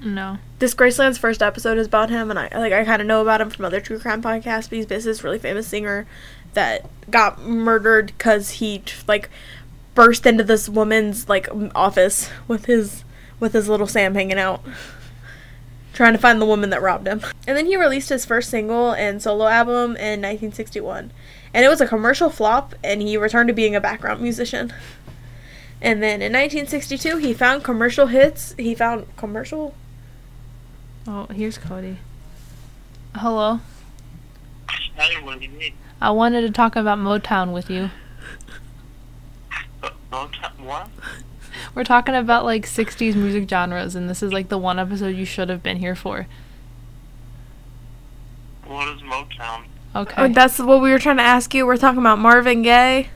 [0.06, 0.38] No.
[0.60, 3.42] This Graceland's first episode is about him, and I like I kind of know about
[3.42, 4.70] him from other true crime podcasts.
[4.70, 6.06] But he's basically this really famous singer
[6.54, 9.32] that got murdered because he like
[9.96, 13.04] burst into this woman's like office with his
[13.40, 14.64] with his little Sam hanging out,
[15.94, 17.22] trying to find the woman that robbed him.
[17.48, 21.12] And then he released his first single and solo album in 1961,
[21.52, 22.76] and it was a commercial flop.
[22.84, 24.72] And he returned to being a background musician.
[25.82, 28.54] And then in 1962, he found commercial hits.
[28.58, 29.74] He found commercial
[31.08, 31.98] Oh, here's Cody.
[33.16, 33.60] Hello.
[34.96, 35.74] Hey, what do you need?
[36.02, 37.90] I wanted to talk about Motown with you.
[40.12, 40.88] Motown- What?
[41.74, 45.26] We're talking about like 60s music genres, and this is like the one episode you
[45.26, 46.28] should have been here for.
[48.66, 49.66] What is Motown?
[49.96, 50.14] Okay.
[50.18, 51.66] Oh, that's what we were trying to ask you.
[51.66, 53.10] We're talking about Marvin Gaye.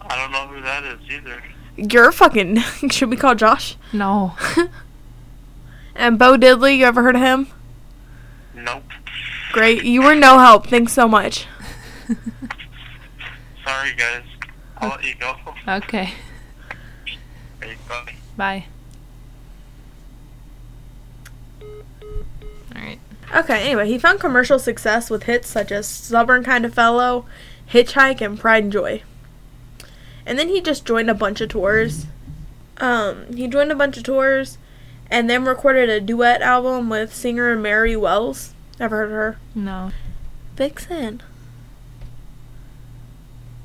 [0.00, 1.42] I don't know who that is either.
[1.76, 2.56] You're fucking.
[2.90, 3.76] Should we call Josh?
[3.92, 4.34] no.
[6.00, 7.48] And Bo Diddley, you ever heard of him?
[8.54, 8.84] Nope.
[9.52, 9.84] Great.
[9.84, 10.66] You were no help.
[10.66, 11.46] Thanks so much.
[13.66, 14.22] Sorry, guys.
[14.78, 15.36] I'll let you go.
[15.68, 16.14] okay.
[17.60, 18.14] Hey, bye.
[18.34, 18.64] Bye.
[22.74, 22.98] Alright.
[23.34, 27.26] Okay, anyway, he found commercial success with hits such as Stubborn Kind of Fellow,
[27.70, 29.02] Hitchhike, and Pride and Joy.
[30.24, 32.06] And then he just joined a bunch of tours.
[32.78, 34.56] Um, he joined a bunch of tours
[35.10, 38.54] and then recorded a duet album with singer Mary Wells.
[38.78, 39.38] Ever heard of her?
[39.54, 39.90] No.
[40.56, 41.22] Vixen.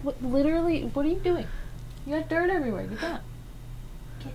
[0.02, 1.48] What, literally, what are you doing?
[2.06, 2.88] You got dirt everywhere.
[2.88, 3.22] Get that.
[4.24, 4.34] Get.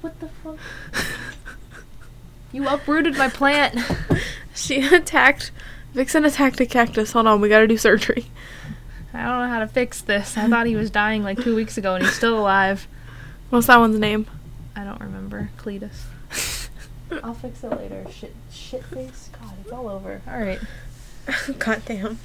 [0.00, 0.58] What the fuck?
[2.52, 3.78] You uprooted my plant.
[4.54, 5.50] She attacked.
[5.92, 7.12] Vixen attacked a cactus.
[7.12, 8.24] Hold on, we gotta do surgery.
[9.12, 10.36] I don't know how to fix this.
[10.38, 12.88] I thought he was dying like two weeks ago and he's still alive.
[13.50, 14.26] What's that one's name?
[14.76, 15.50] I don't remember.
[15.58, 16.68] Cletus.
[17.24, 18.04] I'll fix it later.
[18.12, 19.30] Shit, shit face.
[19.40, 20.20] God, it's all over.
[20.28, 20.60] All right.
[21.58, 22.18] God damn.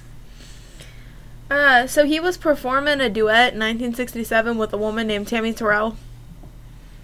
[1.49, 5.97] Uh, so he was performing a duet in 1967 with a woman named Tammy Terrell.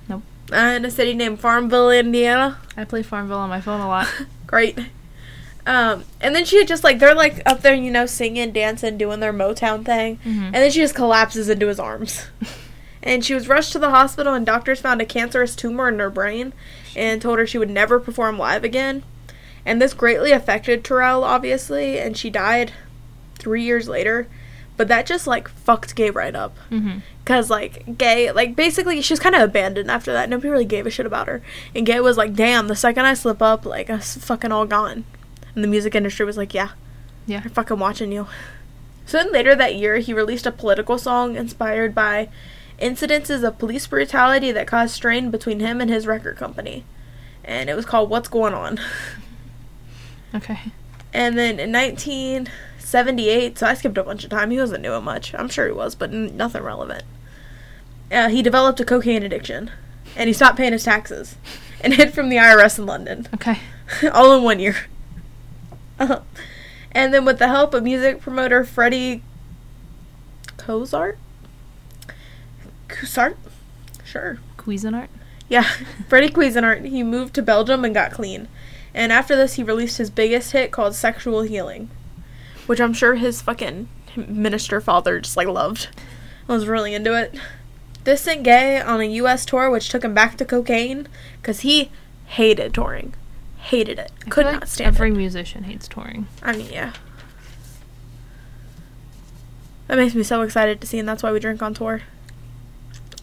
[0.08, 0.24] Nope.
[0.52, 2.58] Uh, in a city named Farmville, Indiana.
[2.78, 4.08] I play Farmville on my phone a lot.
[4.48, 4.78] Great.
[5.66, 8.98] Um, and then she had just like they're like up there, you know, singing, dancing,
[8.98, 10.46] doing their Motown thing, Mhm.
[10.46, 12.26] and then she just collapses into his arms.
[13.08, 16.10] And she was rushed to the hospital, and doctors found a cancerous tumor in her
[16.10, 16.54] brain,
[16.96, 19.04] and told her she would never perform live again.
[19.66, 22.74] And this greatly affected Terrell, obviously, and she died
[23.36, 24.28] three years later.
[24.76, 26.56] But that just like fucked Gay right up.
[26.70, 27.00] Mm-hmm.
[27.26, 30.30] Cause like Gay, like basically she was kind of abandoned after that.
[30.30, 31.42] Nobody really gave a shit about her.
[31.74, 35.04] And Gay was like, "Damn, the second I slip up, like I'm fucking all gone."
[35.56, 36.70] And the music industry was like, "Yeah,
[37.26, 37.42] Yeah.
[37.44, 38.28] I'm fucking watching you."
[39.08, 42.30] So then later that year, he released a political song inspired by
[42.80, 46.84] incidences of police brutality that caused strain between him and his record company,
[47.44, 48.80] and it was called "What's Going On."
[50.36, 50.60] Okay.
[51.14, 54.52] And then in 1978, so I skipped a bunch of time.
[54.52, 55.34] He wasn't doing much.
[55.34, 57.04] I'm sure he was, but n- nothing relevant.
[58.12, 59.72] Uh, he developed a cocaine addiction,
[60.18, 61.38] and he stopped paying his taxes,
[61.82, 63.60] and hid from the IRS in London, Okay.
[64.14, 64.76] all in one year.
[65.98, 66.20] Uh-huh.
[66.92, 69.24] And then, with the help of music promoter Freddie
[70.58, 71.18] Cozart,
[72.88, 73.36] Cusart,
[74.04, 75.08] sure, Cuisinart.
[75.50, 75.64] yeah,
[76.10, 78.48] Freddie Cuisinart, he moved to Belgium and got clean.
[78.94, 81.90] And after this, he released his biggest hit called Sexual Healing,
[82.66, 85.90] which I'm sure his fucking minister father just like loved.
[86.50, 87.36] I Was really into it.
[88.06, 89.46] This sent Gay on a U.S.
[89.46, 91.08] tour, which took him back to cocaine
[91.42, 91.92] because he
[92.26, 93.14] hated touring.
[93.58, 94.12] Hated it.
[94.26, 95.12] I Could not like stand Every it.
[95.12, 96.28] Every musician hates touring.
[96.42, 96.94] I mean, yeah.
[99.88, 102.02] That makes me so excited to see, and that's why we drink on tour.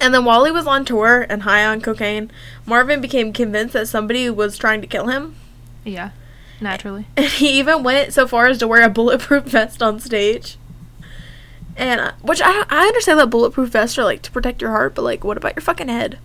[0.05, 2.31] And then while he was on tour and high on cocaine,
[2.67, 5.35] Marvin became convinced that somebody was trying to kill him.
[5.83, 6.11] Yeah.
[6.61, 7.07] Naturally.
[7.17, 10.59] And he even went so far as to wear a bulletproof vest on stage.
[11.75, 14.95] And, uh, which I, I understand that bulletproof vests are like to protect your heart,
[14.95, 16.19] but like, what about your fucking head?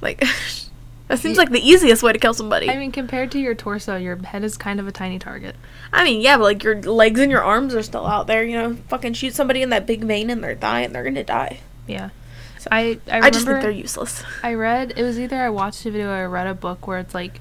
[0.00, 0.20] Like,
[1.08, 2.70] that seems like the easiest way to kill somebody.
[2.70, 5.56] I mean, compared to your torso, your head is kind of a tiny target.
[5.92, 8.44] I mean, yeah, but like your legs and your arms are still out there.
[8.44, 11.24] You know, fucking shoot somebody in that big vein in their thigh, and they're gonna
[11.24, 11.58] die.
[11.88, 12.10] Yeah.
[12.70, 14.22] I I, I, just think they're useless.
[14.42, 16.98] I read it was either I watched a video or I read a book where
[16.98, 17.40] it's like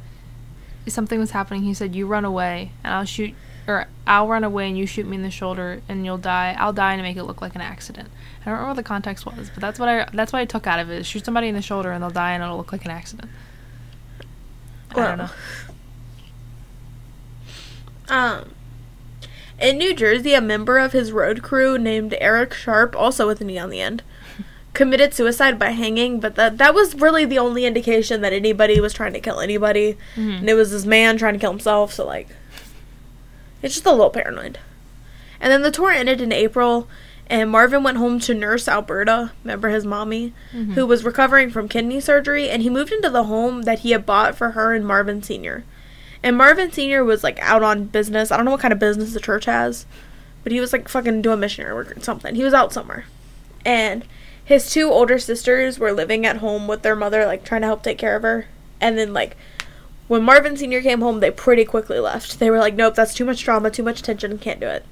[0.87, 1.63] something was happening.
[1.63, 3.33] He said, "You run away, and I'll shoot,
[3.67, 6.55] or I'll run away, and you shoot me in the shoulder, and you'll die.
[6.57, 8.09] I'll die and make it look like an accident."
[8.41, 10.67] I don't remember what the context was, but that's what I that's what I took
[10.67, 11.05] out of it.
[11.05, 13.31] Shoot somebody in the shoulder, and they'll die, and it'll look like an accident.
[14.91, 15.29] I don't know.
[18.09, 18.51] Um,
[19.59, 23.49] in New Jersey, a member of his road crew named Eric Sharp, also with an
[23.49, 24.03] E on the end,
[24.73, 26.19] committed suicide by hanging.
[26.19, 29.97] But that that was really the only indication that anybody was trying to kill anybody,
[30.15, 30.39] Mhm.
[30.39, 31.93] and it was this man trying to kill himself.
[31.93, 32.29] So like,
[33.61, 34.59] it's just a little paranoid.
[35.39, 36.87] And then the tour ended in April,
[37.27, 40.73] and Marvin went home to nurse Alberta, remember his mommy, Mhm.
[40.73, 44.05] who was recovering from kidney surgery, and he moved into the home that he had
[44.05, 45.63] bought for her and Marvin Sr.
[46.21, 47.03] And Marvin Sr.
[47.03, 48.31] was like out on business.
[48.31, 49.85] I don't know what kind of business the church has,
[50.43, 52.35] but he was like fucking doing missionary work or something.
[52.35, 53.05] He was out somewhere.
[53.65, 54.03] And
[54.45, 57.83] his two older sisters were living at home with their mother, like trying to help
[57.83, 58.47] take care of her.
[58.81, 59.37] And then, like,
[60.07, 60.81] when Marvin Sr.
[60.81, 62.39] came home, they pretty quickly left.
[62.39, 64.85] They were like, nope, that's too much drama, too much tension, can't do it.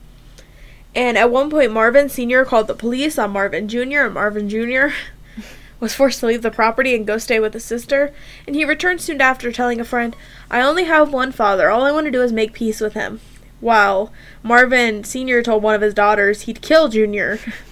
[0.96, 2.46] And at one point, Marvin Sr.
[2.46, 4.88] called the police on Marvin Jr., and Marvin Jr.
[5.80, 8.14] was forced to leave the property and go stay with his sister.
[8.48, 10.16] And he returned soon after, telling a friend,
[10.50, 11.70] I only have one father.
[11.70, 13.20] All I want to do is make peace with him.
[13.60, 14.12] While
[14.44, 15.44] Marvin Sr.
[15.44, 17.36] told one of his daughters he'd kill Jr.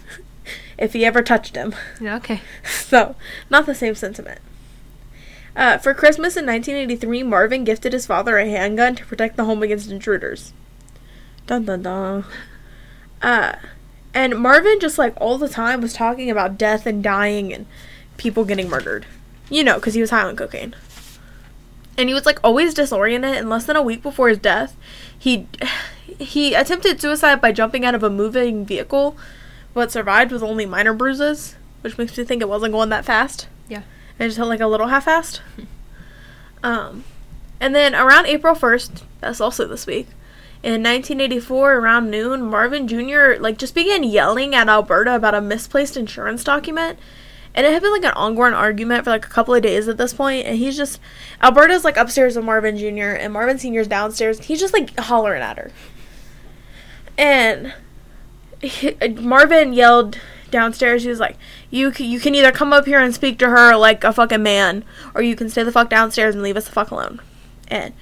[0.80, 1.76] if he ever touched him.
[2.02, 2.16] Yeah.
[2.18, 2.42] Okay.
[2.64, 3.16] So,
[3.52, 4.40] not the same sentiment.
[5.56, 9.62] Uh, for Christmas in 1983, Marvin gifted his father a handgun to protect the home
[9.62, 10.54] against intruders.
[11.46, 12.26] Dun dun dun.
[13.22, 13.58] Uh,
[14.14, 17.68] and Marvin just like all the time was talking about death and dying and
[18.18, 19.06] people getting murdered.
[19.50, 20.76] You know, because he was high on cocaine.
[21.98, 23.36] And he was like always disoriented.
[23.36, 24.76] And less than a week before his death,
[25.18, 25.48] he
[26.20, 29.16] he attempted suicide by jumping out of a moving vehicle,
[29.74, 33.48] but survived with only minor bruises, which makes me think it wasn't going that fast.
[33.68, 33.84] Yeah.
[34.18, 35.40] It just felt like a little half-assed.
[36.64, 37.04] um,
[37.60, 40.08] and then around April first, that's also this week,
[40.62, 43.36] in 1984, around noon, Marvin Jr.
[43.40, 47.00] like just began yelling at Alberta about a misplaced insurance document,
[47.56, 49.98] And it had been like an ongoing argument for like a couple of days at
[49.98, 51.00] this point, and he's just
[51.42, 53.16] Alberta's like upstairs with Marvin Jr.
[53.18, 54.40] and Marvin Sr.'s downstairs.
[54.40, 55.72] He's just like hollering at her,
[57.18, 57.74] and
[58.62, 60.18] he, uh, Marvin yelled
[60.52, 61.04] downstairs.
[61.04, 61.38] He was like,
[61.70, 64.44] "You c- you can either come up here and speak to her like a fucking
[64.44, 67.22] man, or you can stay the fuck downstairs and leave us the fuck alone."
[67.68, 67.94] And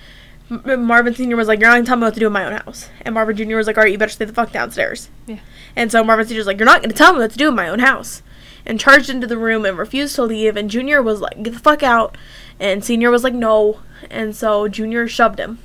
[0.49, 1.35] M- Marvin Sr.
[1.35, 3.13] was like, "You're not gonna tell me what to do in my own house." And
[3.13, 3.57] Marvin Jr.
[3.57, 5.39] was like, "All right, you better stay the fuck downstairs." Yeah.
[5.75, 6.37] And so Marvin Sr.
[6.37, 8.21] was like, "You're not gonna tell me what to do in my own house,"
[8.65, 10.55] and charged into the room and refused to leave.
[10.55, 12.17] And Junior was like, "Get the fuck out,"
[12.59, 15.59] and Senior was like, "No," and so Junior shoved him.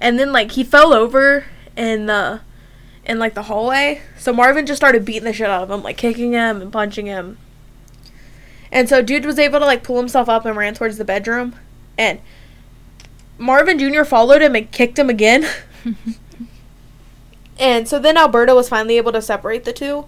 [0.00, 1.44] And then like he fell over
[1.76, 2.40] in the
[3.06, 4.00] in like the hallway.
[4.18, 7.06] So Marvin just started beating the shit out of him, like kicking him and punching
[7.06, 7.38] him.
[8.72, 11.54] And so dude was able to like pull himself up and ran towards the bedroom.
[11.96, 12.20] And
[13.38, 14.04] Marvin Jr.
[14.04, 15.46] followed him and kicked him again.
[17.58, 20.06] and so then Alberta was finally able to separate the two.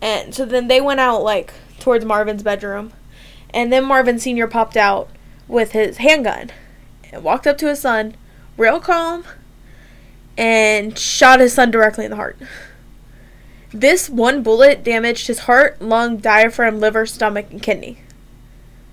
[0.00, 2.92] And so then they went out like towards Marvin's bedroom.
[3.50, 4.46] And then Marvin Sr.
[4.46, 5.08] popped out
[5.46, 6.50] with his handgun
[7.12, 8.16] and walked up to his son,
[8.56, 9.24] real calm,
[10.36, 12.38] and shot his son directly in the heart.
[13.72, 17.98] This one bullet damaged his heart, lung, diaphragm, liver, stomach, and kidney.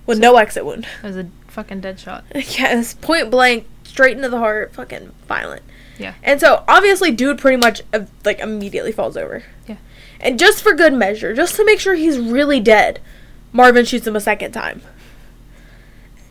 [0.06, 0.86] With no exit wound.
[1.02, 2.24] It was a fucking dead shot.
[2.34, 5.62] yes, point blank, straight into the heart, fucking violent.
[5.98, 6.14] Yeah.
[6.22, 9.44] And so obviously, dude pretty much uh, like immediately falls over.
[9.66, 9.76] Yeah.
[10.18, 13.00] And just for good measure, just to make sure he's really dead,
[13.52, 14.82] Marvin shoots him a second time.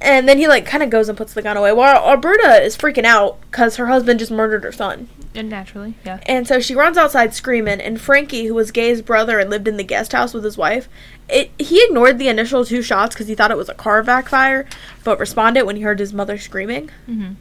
[0.02, 1.74] And then he like kind of goes and puts the gun away.
[1.74, 5.10] While Alberta is freaking out because her husband just murdered her son.
[5.36, 6.20] And naturally, yeah.
[6.26, 9.78] And so she runs outside screaming, and Frankie, who was Gaye's brother and lived in
[9.78, 10.90] the guest house with his wife,
[11.28, 14.68] it, he ignored the initial two shots because he thought it was a car backfire,
[15.04, 16.90] but responded when he heard his mother screaming.
[17.08, 17.34] Mm-hmm.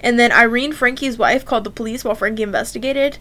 [0.00, 3.18] And then Irene, Frankie's wife, called the police while Frankie investigated,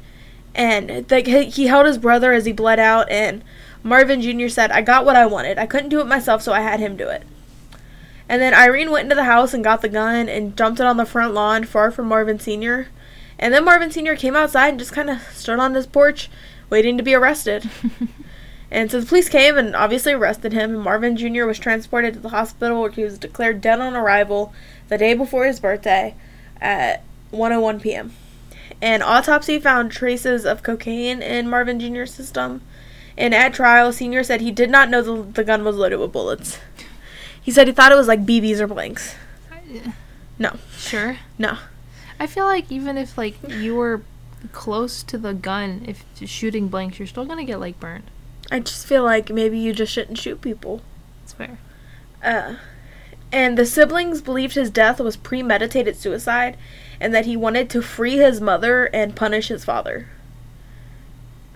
[0.54, 3.10] and like he he held his brother as he bled out.
[3.10, 3.44] And
[3.84, 4.48] Marvin Jr.
[4.48, 5.58] said, "I got what I wanted.
[5.58, 7.24] I couldn't do it myself, so I had him do it."
[8.28, 10.98] And then Irene went into the house and got the gun and dumped it on
[10.98, 12.88] the front lawn, far from Marvin Sr.
[13.38, 14.16] And then Marvin Sr.
[14.16, 16.30] came outside and just kind of stood on his porch,
[16.70, 17.70] waiting to be arrested.
[18.72, 20.74] and so the police came and obviously arrested him.
[20.74, 21.46] And Marvin Jr.
[21.46, 24.54] was transported to the hospital where he was declared dead on arrival
[24.88, 26.16] the day before his birthday
[26.60, 28.14] at 1:01 p.m.
[28.82, 32.62] An autopsy found traces of cocaine in Marvin Jr.'s system.
[33.18, 36.12] And at trial, Senior said he did not know the, the gun was loaded with
[36.12, 36.60] bullets.
[37.46, 39.14] He said he thought it was like BBs or blanks.
[40.40, 41.18] No, Sure.
[41.38, 41.58] no.
[42.20, 44.02] I feel like even if like you were
[44.52, 48.06] close to the gun, if shooting blanks, you're still gonna get like burnt.
[48.52, 50.82] I just feel like maybe you just shouldn't shoot people.
[51.24, 51.60] It's fair.
[52.24, 52.56] Uh,
[53.32, 56.58] and the siblings believed his death was premeditated suicide
[57.00, 60.08] and that he wanted to free his mother and punish his father.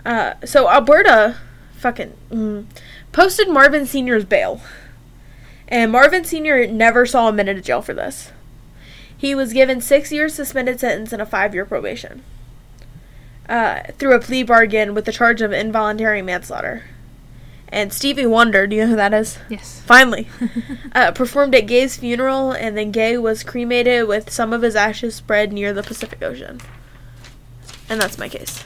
[0.04, 1.36] Uh, so Alberta
[1.76, 2.64] fucking mm,
[3.12, 4.60] posted Marvin Sr.'s bail.
[5.70, 6.66] And Marvin Sr.
[6.66, 8.32] never saw a minute of jail for this.
[9.16, 12.22] He was given six years suspended sentence and a five year probation.
[13.48, 16.84] Uh, through a plea bargain with the charge of involuntary manslaughter.
[17.68, 19.38] And Stevie Wonder, do you know who that is?
[19.48, 19.80] Yes.
[19.86, 20.28] Finally,
[20.94, 25.14] uh, performed at Gaye's funeral, and then Gay was cremated with some of his ashes
[25.14, 26.60] spread near the Pacific Ocean.
[27.88, 28.64] And that's my case.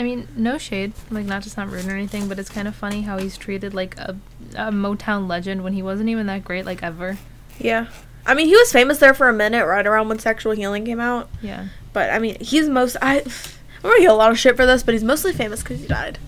[0.00, 2.74] I mean, no shade, like not to sound rude or anything, but it's kind of
[2.74, 4.16] funny how he's treated like a,
[4.54, 7.18] a Motown legend when he wasn't even that great, like ever.
[7.58, 7.88] Yeah.
[8.24, 11.00] I mean, he was famous there for a minute, right around when Sexual Healing came
[11.00, 11.28] out.
[11.42, 11.68] Yeah.
[11.92, 13.18] But I mean, he's most I.
[13.18, 15.86] I'm gonna get a lot of shit for this, but he's mostly famous because he
[15.86, 16.18] died.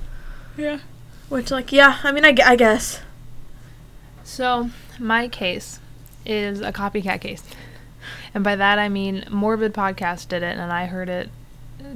[0.59, 0.81] Yeah.
[1.31, 3.01] Which, like, yeah, I mean, I, I guess.
[4.23, 5.81] So, my case
[6.27, 7.43] is a copycat case.
[8.35, 11.31] And by that I mean Morbid Podcast did it and I heard it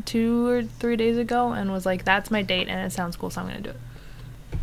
[0.04, 3.30] two or three days ago and was like, that's my date and it sounds cool,
[3.30, 4.58] so I'm going to do it.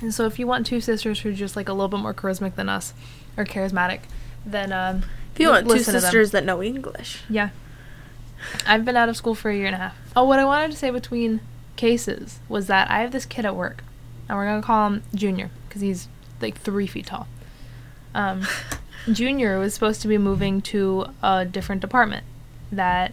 [0.00, 2.14] And so, if you want two sisters who are just like a little bit more
[2.14, 2.94] charismatic than us
[3.36, 4.00] or charismatic,
[4.46, 5.02] then um,
[5.34, 7.22] If you want two to sisters that know English.
[7.28, 7.50] Yeah.
[8.66, 9.96] I've been out of school for a year and a half.
[10.14, 11.40] Oh, what I wanted to say between
[11.76, 13.82] cases was that I have this kid at work,
[14.28, 16.06] and we're gonna call him Junior because he's
[16.40, 17.26] like three feet tall.
[18.14, 18.46] Um,
[19.12, 22.24] Junior was supposed to be moving to a different department
[22.70, 23.12] that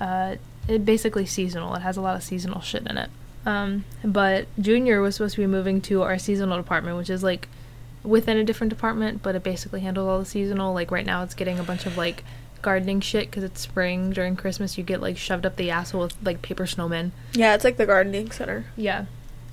[0.00, 0.36] uh,
[0.68, 1.74] it basically seasonal.
[1.74, 3.10] It has a lot of seasonal shit in it.
[3.44, 7.48] Um, but Junior was supposed to be moving to our seasonal department, which is like
[8.02, 10.72] within a different department, but it basically handles all the seasonal.
[10.74, 12.24] Like right now, it's getting a bunch of like
[12.62, 14.10] gardening shit because it's spring.
[14.10, 17.12] During Christmas, you get like shoved up the asshole with like paper snowmen.
[17.34, 18.64] Yeah, it's like the gardening center.
[18.76, 19.04] Yeah.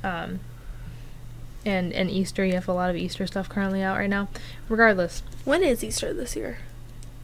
[0.04, 0.40] Um,
[1.66, 4.28] and and Easter, you have a lot of Easter stuff currently out right now.
[4.70, 6.58] Regardless, When is Easter this year?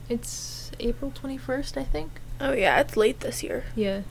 [0.08, 2.12] it's April twenty first, I think.
[2.42, 3.66] Oh, yeah, it's late this year.
[3.76, 4.02] Yeah.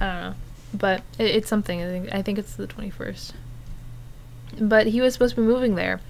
[0.00, 0.34] I don't know,
[0.74, 1.82] but it, it's something.
[1.82, 3.32] I think I think it's the twenty first.
[4.58, 6.00] but he was supposed to be moving there.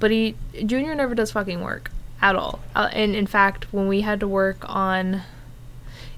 [0.00, 1.90] But he Junior never does fucking work
[2.22, 2.60] at all.
[2.74, 5.22] Uh, and in fact, when we had to work on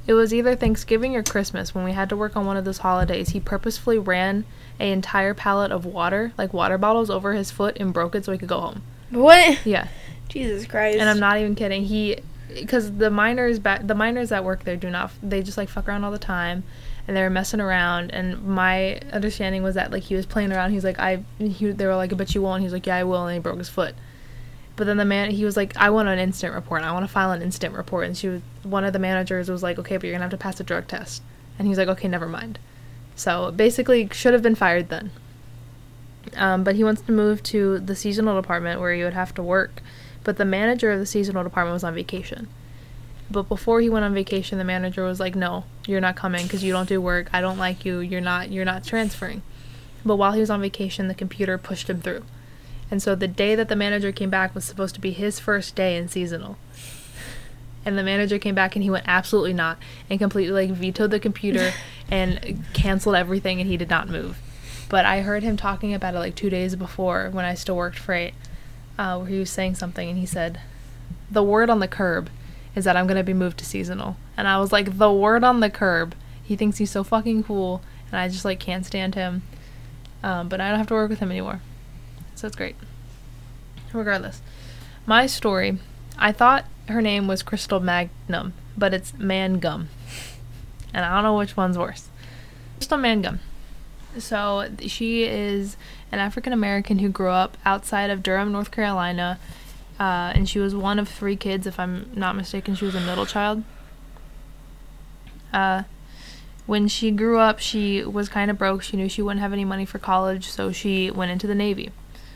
[0.06, 2.78] it was either Thanksgiving or Christmas when we had to work on one of those
[2.78, 3.30] holidays.
[3.30, 4.44] He purposefully ran
[4.80, 8.32] a entire pallet of water, like water bottles, over his foot and broke it so
[8.32, 8.82] he could go home.
[9.10, 9.64] What?
[9.66, 9.88] Yeah,
[10.28, 10.98] Jesus Christ.
[10.98, 11.84] and I'm not even kidding.
[11.84, 12.18] He,
[12.54, 15.12] because the minors back, the minors that work there do not.
[15.22, 16.64] They just like fuck around all the time,
[17.06, 18.10] and they were messing around.
[18.10, 20.72] And my understanding was that like he was playing around.
[20.72, 21.24] He's like, I.
[21.38, 22.62] He, they were like, I bet you won't.
[22.62, 23.26] He's like, Yeah, I will.
[23.26, 23.94] And he broke his foot.
[24.76, 26.82] But then the man, he was like, I want an instant report.
[26.82, 28.06] I want to file an instant report.
[28.06, 30.38] And she was, one of the managers was like, okay, but you're gonna have to
[30.38, 31.22] pass a drug test.
[31.58, 32.58] And he's like, okay, never mind.
[33.14, 35.10] So basically, should have been fired then.
[36.36, 39.42] Um, but he wants to move to the seasonal department where he would have to
[39.42, 39.82] work.
[40.24, 42.48] But the manager of the seasonal department was on vacation.
[43.30, 46.64] But before he went on vacation, the manager was like, "No, you're not coming because
[46.64, 47.30] you don't do work.
[47.32, 48.00] I don't like you.
[48.00, 48.50] You're not.
[48.50, 49.42] You're not transferring."
[50.04, 52.24] But while he was on vacation, the computer pushed him through.
[52.90, 55.74] And so the day that the manager came back was supposed to be his first
[55.74, 56.56] day in seasonal.
[57.84, 61.20] And the manager came back and he went absolutely not and completely like vetoed the
[61.20, 61.72] computer
[62.10, 64.38] and canceled everything and he did not move.
[64.88, 67.98] But I heard him talking about it like two days before when I still worked
[67.98, 68.34] freight,
[69.00, 70.60] uh, where he was saying something and he said,
[71.30, 72.28] "The word on the curb
[72.76, 75.60] is that I'm gonna be moved to seasonal." And I was like, "The word on
[75.60, 77.80] the curb." He thinks he's so fucking cool,
[78.12, 79.42] and I just like can't stand him.
[80.22, 81.62] Um, but I don't have to work with him anymore,
[82.34, 82.76] so it's great.
[83.94, 84.42] Regardless,
[85.06, 85.78] my story.
[86.18, 89.88] I thought her name was Crystal Magnum, but it's Mangum,
[90.92, 92.10] and I don't know which one's worse.
[92.76, 93.40] Crystal Mangum.
[94.18, 95.78] So she is
[96.12, 99.38] an African American who grew up outside of Durham, North Carolina,
[99.98, 101.66] uh, and she was one of three kids.
[101.66, 103.62] If I'm not mistaken, she was a middle child.
[105.52, 105.82] Uh,
[106.66, 108.82] when she grew up, she was kind of broke.
[108.82, 111.90] She knew she wouldn't have any money for college, so she went into the Navy.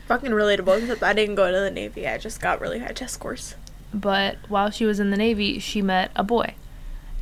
[0.07, 2.07] Fucking relatable because I didn't go to the Navy.
[2.07, 3.55] I just got really high test scores.
[3.93, 6.53] But while she was in the Navy, she met a boy.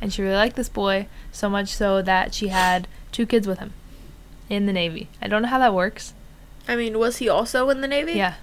[0.00, 3.60] And she really liked this boy, so much so that she had two kids with
[3.60, 3.72] him
[4.50, 5.08] in the Navy.
[5.22, 6.14] I don't know how that works.
[6.66, 8.12] I mean, was he also in the Navy?
[8.12, 8.34] Yeah,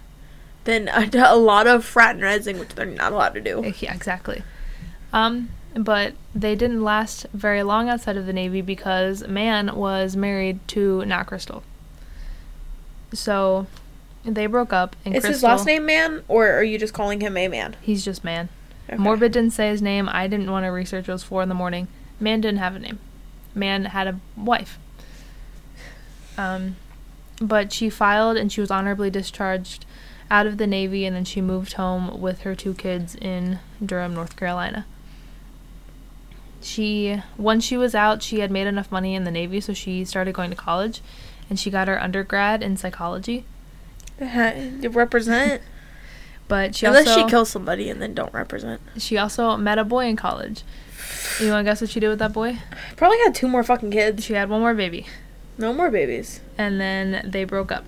[0.65, 3.73] Then a, a lot of fraternizing, which they're not allowed to do.
[3.79, 4.43] yeah, exactly.
[5.13, 10.59] Um, but they didn't last very long outside of the Navy because man was married
[10.69, 11.63] to not Crystal.
[13.13, 13.67] So
[14.23, 17.19] they broke up, and Is Crystal, his last name Man, or are you just calling
[17.21, 17.75] him a man?
[17.81, 18.49] He's just man.
[18.89, 18.97] Okay.
[18.97, 20.09] Morbid didn't say his name.
[20.11, 21.07] I didn't want to research.
[21.07, 21.87] It was four in the morning.
[22.19, 22.99] Man didn't have a name.
[23.55, 24.77] Man had a wife.
[26.37, 26.75] Um,
[27.41, 29.85] but she filed and she was honorably discharged
[30.29, 34.13] out of the Navy, and then she moved home with her two kids in Durham,
[34.13, 34.85] North Carolina.
[36.61, 40.05] She, once she was out, she had made enough money in the Navy, so she
[40.05, 41.01] started going to college,
[41.49, 43.45] and she got her undergrad in psychology.
[44.19, 45.61] You represent.
[46.47, 48.81] But she Unless also she kills somebody and then don't represent.
[48.97, 50.63] she also met a boy in college.
[51.39, 52.57] You want to guess what she did with that boy?
[52.97, 54.25] Probably had two more fucking kids.
[54.25, 55.05] She had one more baby,
[55.61, 56.41] No more babies.
[56.57, 57.85] and then they broke up.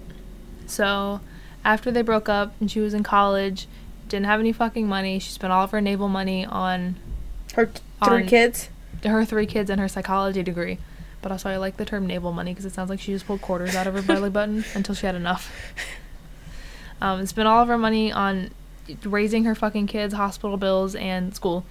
[0.66, 1.20] So,
[1.66, 3.68] after they broke up and she was in college,
[4.08, 5.20] didn't have any fucking money.
[5.20, 6.96] She spent all of her naval money on
[7.56, 8.70] Her t- three On- kids.
[9.04, 10.78] her three kids and her psychology degree.
[11.22, 13.42] But also, I like the term naval money because it sounds like she just pulled
[13.42, 15.52] quarters out of her belly button until she had enough.
[17.02, 18.52] Um, spent all of her money on
[19.04, 21.66] raising her fucking kids, hospital bills, and school.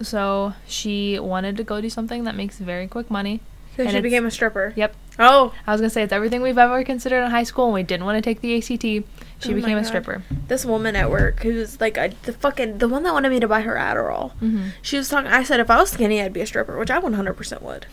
[0.00, 3.40] So she wanted to go do something that makes very quick money.
[3.76, 4.72] So And she became a stripper.
[4.76, 4.94] Yep.
[5.18, 7.82] Oh, I was gonna say it's everything we've ever considered in high school, and we
[7.82, 8.82] didn't want to take the ACT.
[8.82, 9.04] She
[9.50, 10.22] Oh became a stripper.
[10.46, 13.48] this woman at work who's like a, the fucking the one that wanted me to
[13.48, 14.32] buy her Adderall.
[14.36, 14.68] Mm-hmm.
[14.82, 15.30] She was talking.
[15.30, 17.86] I said if I was skinny, I'd be a stripper, which I 100% would.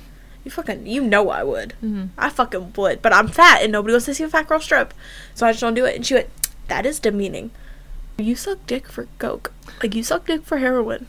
[0.43, 1.69] You fucking, you know I would.
[1.83, 2.05] Mm-hmm.
[2.19, 4.93] I fucking would, but I'm fat and nobody wants to see a fat girl strip,
[5.33, 5.95] so I just don't do it.
[5.95, 6.29] And she went,
[6.67, 7.49] "That is demeaning.
[8.17, 9.51] You suck dick for coke,
[9.81, 11.07] like you suck dick for heroin.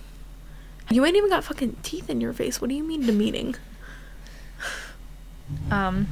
[0.90, 2.60] You ain't even got fucking teeth in your face.
[2.60, 3.56] What do you mean demeaning?"
[5.70, 6.08] Um,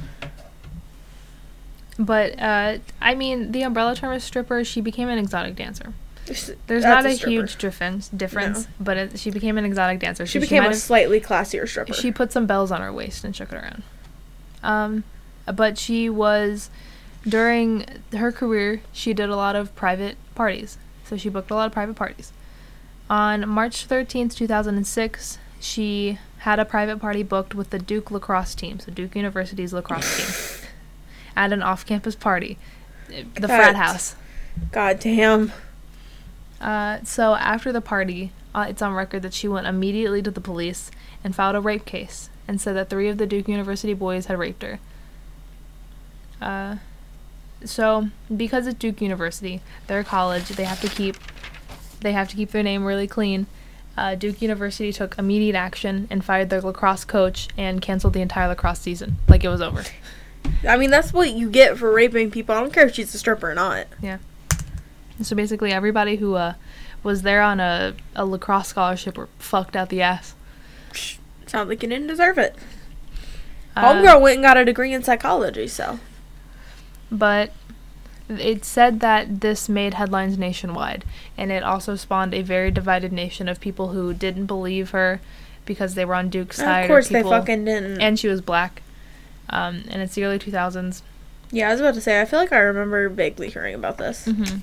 [1.97, 4.63] but uh, I mean, the umbrella term is stripper.
[4.63, 5.93] She became an exotic dancer.
[6.25, 8.71] There's That's not a a, huge difference, difference, No.
[8.79, 10.25] but it, she became an exotic dancer.
[10.25, 11.93] She so became might a slightly classier stripper.
[11.93, 13.83] She put some bells on her waist and shook it around.
[14.63, 15.03] Um,
[15.45, 16.71] but she was
[17.27, 20.77] during her career, she did a lot of private parties.
[21.03, 22.31] So she booked a lot of private parties.
[23.09, 28.79] On March 13th, 2006, she had a private party booked with the Duke lacrosse team,
[28.79, 30.67] so Duke University's lacrosse team,
[31.35, 32.57] at an off-campus party,
[33.33, 34.15] the frat house.
[34.71, 35.51] God damn.
[36.61, 40.39] Uh, so after the party, uh, it's on record that she went immediately to the
[40.39, 40.91] police
[41.23, 44.37] and filed a rape case and said that three of the Duke University boys had
[44.37, 44.79] raped her.
[46.41, 46.77] Uh,
[47.63, 51.15] So, because it's Duke University, their college, they have to keep
[52.01, 53.47] they have to keep their name really clean.
[53.97, 58.47] Uh, Duke University took immediate action and fired their lacrosse coach and canceled the entire
[58.47, 59.83] lacrosse season, like it was over.
[60.67, 62.55] I mean, that's what you get for raping people.
[62.55, 63.87] I don't care if she's a stripper or not.
[64.01, 64.17] Yeah.
[65.21, 66.55] So basically, everybody who uh,
[67.03, 70.35] was there on a, a lacrosse scholarship were fucked out the ass.
[71.45, 72.55] Sounds like you didn't deserve it.
[73.75, 75.99] Uh, Homegirl went and got a degree in psychology, so.
[77.11, 77.51] but
[78.29, 81.05] it said that this made headlines nationwide,
[81.37, 85.19] and it also spawned a very divided nation of people who didn't believe her
[85.65, 86.85] because they were on Duke's side.
[86.85, 88.01] of course, or they fucking didn't.
[88.01, 88.81] and she was black.
[89.49, 91.01] Um, and it's the early 2000s.
[91.51, 94.25] yeah, I was about to say, I feel like I remember vaguely hearing about this.
[94.25, 94.57] hmm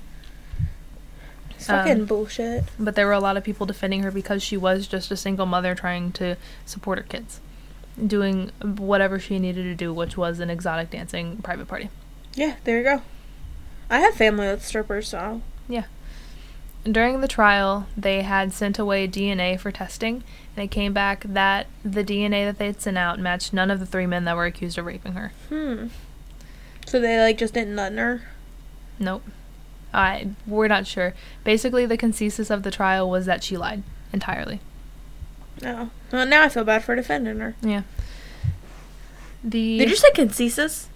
[1.57, 2.65] fucking Um, bullshit.
[2.77, 5.45] But there were a lot of people defending her because she was just a single
[5.45, 6.35] mother trying to
[6.65, 7.39] support her kids,
[8.05, 11.89] doing whatever she needed to do, which was an exotic dancing private party.
[12.35, 13.01] Yeah, there you go.
[13.89, 15.41] I have family that's strippers, so.
[15.67, 15.85] Yeah.
[16.83, 20.23] During the trial, they had sent away DNA for testing,
[20.55, 23.79] and it came back that the DNA that they had sent out matched none of
[23.79, 25.31] the three men that were accused of raping her.
[25.49, 25.87] Hmm.
[26.85, 28.23] So they, like, just didn't nut her?
[28.99, 29.23] Nope.
[29.93, 31.13] I we're not sure.
[31.43, 34.59] Basically, the consensus of the trial was that she lied entirely.
[35.61, 35.91] No.
[36.11, 37.55] Well, now I feel bad for defending her.
[37.61, 37.83] Yeah.
[39.43, 40.89] The Did you say consensus?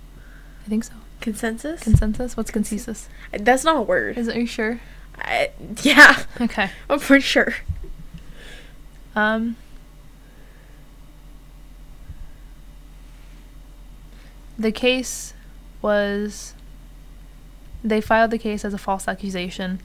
[0.66, 0.94] I think so.
[1.22, 1.82] Consensus?
[1.82, 2.38] Consensus?
[2.38, 3.10] What's consensus?
[3.32, 4.18] That's not a word.
[4.18, 4.80] Is it, are you sure?
[5.20, 5.50] I,
[5.82, 6.70] yeah, Okay.
[6.90, 7.56] I'm pretty sure.
[9.16, 9.56] Um.
[14.60, 15.34] The case
[15.82, 16.54] was.
[17.84, 19.80] They filed the case as a false accusation,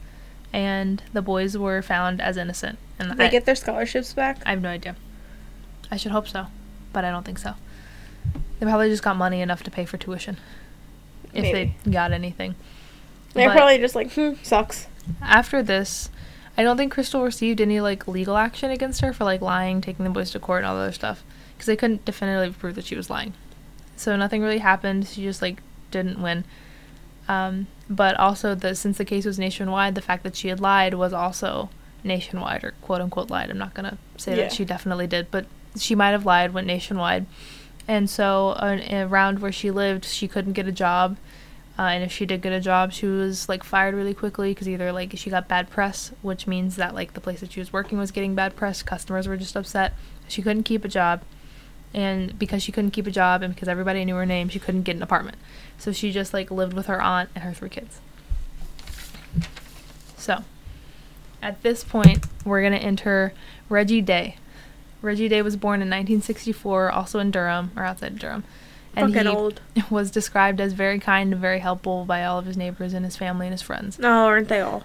[0.51, 2.77] and the boys were found as innocent.
[2.99, 4.37] And Did they get their scholarships back?
[4.45, 4.95] I have no idea.
[5.91, 6.47] I should hope so,
[6.91, 7.53] but I don't think so.
[8.59, 10.37] They probably just got money enough to pay for tuition,
[11.33, 11.75] if Maybe.
[11.83, 12.55] they got anything.
[13.33, 14.87] They're But- probably just like, hmm, sucks.
[15.21, 16.09] after this,
[16.57, 20.05] I don't think Crystal received any like legal action against her for like lying, taking
[20.05, 21.23] the boys to court, and all that other stuff,
[21.55, 23.33] because they couldn't definitively prove that she was lying.
[23.95, 25.07] So nothing really happened.
[25.07, 25.61] She just like
[25.91, 26.43] didn't win.
[27.27, 30.93] Um, but also, the since the case was nationwide, the fact that she had lied
[30.93, 31.69] was also
[32.03, 33.49] nationwide or quote unquote lied.
[33.49, 34.43] I'm not gonna say Yeah.
[34.43, 35.45] that she definitely did, but
[35.77, 37.25] she might have lied, went nationwide,
[37.87, 41.17] and so uh, around where she lived, she couldn't get a job.
[41.77, 44.69] Uh, and if she did get a job, she was like fired really quickly because
[44.69, 47.73] either like she got bad press, which means that like the place that she was
[47.73, 48.83] working was getting bad press.
[48.83, 49.93] Customers were just upset.
[50.27, 51.21] She couldn't keep a job,
[51.93, 54.83] and because she couldn't keep a job and because everybody knew her name, she couldn't
[54.83, 55.37] get an apartment.
[55.79, 57.99] So she just like lived with her aunt and her three kids.
[60.15, 60.43] So,
[61.41, 63.33] at this point, we're gonna enter
[63.67, 64.37] Reggie Daye.
[65.03, 68.43] Reggie Daye was born in 1964, also in Durham or outside Durham,
[68.95, 69.61] and Fucking he old.
[69.91, 73.15] was described as very kind and very helpful by all of his neighbors and his
[73.15, 73.99] family and his friends.
[73.99, 74.83] No, aren't they all?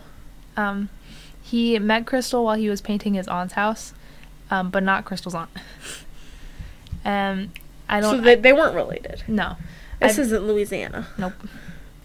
[0.57, 0.91] Um,
[1.41, 3.95] he met Crystal while he was painting his aunt's house,
[4.51, 5.51] um, but not Crystal's aunt.
[7.05, 7.53] Um,
[7.89, 8.17] I don't.
[8.17, 9.23] So they, they weren't related.
[9.29, 9.57] no,
[10.01, 11.07] This I- isn't Louisiana.
[11.17, 11.33] Nope.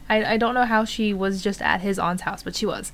[0.07, 2.91] I, I don't know how she was just at his aunt's house, but she was.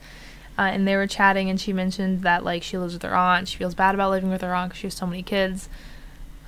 [0.59, 3.47] Uh, and they were chatting, and she mentioned that like she lives with her aunt.
[3.47, 5.69] She feels bad about living with her aunt because she has so many kids.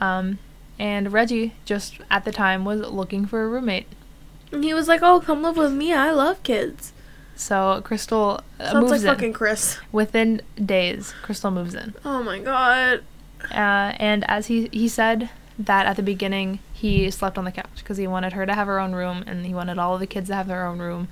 [0.01, 0.37] Um,
[0.77, 3.87] and Reggie just at the time was looking for a roommate.
[4.51, 5.93] And he was like, oh, come live with me.
[5.93, 6.91] I love kids.
[7.37, 9.07] So Crystal uh, Sounds moves like in.
[9.07, 9.79] fucking Chris.
[9.93, 11.93] Within days, Crystal moves in.
[12.03, 13.05] Oh my god.
[13.49, 17.77] Uh, and as he he said that at the beginning, he slept on the couch
[17.77, 20.07] because he wanted her to have her own room, and he wanted all of the
[20.07, 21.07] kids to have their own room.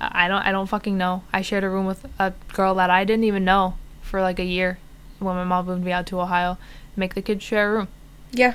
[0.00, 1.22] I don't I don't fucking know.
[1.32, 4.44] I shared a room with a girl that I didn't even know for like a
[4.44, 4.78] year
[5.18, 6.56] when my mom moved me out to Ohio.
[6.96, 7.88] Make the kids share a room,
[8.32, 8.54] Yeah.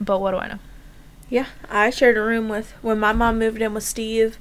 [0.00, 0.58] but what do I know?
[1.28, 1.46] Yeah.
[1.70, 4.38] I shared a room with, when my mom moved in with Steve,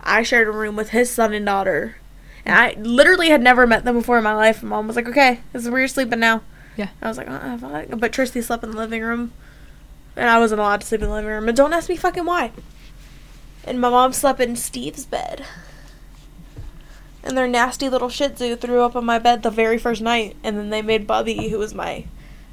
[0.00, 1.96] I shared a room with his son and daughter.
[2.44, 4.60] And I literally had never met them before in my life.
[4.60, 6.42] And mom was like, okay, this is where you're sleeping now.
[6.76, 6.88] Yeah.
[7.02, 7.86] I was like, uh, fuck.
[7.98, 9.32] But Tristy slept in the living room.
[10.16, 11.48] And I wasn't allowed to sleep in the living room.
[11.48, 12.52] And don't ask me fucking why.
[13.64, 15.44] And my mom slept in Steve's bed.
[17.28, 20.34] And their nasty little shih tzu threw up on my bed the very first night.
[20.42, 22.06] And then they made Bubby, who was my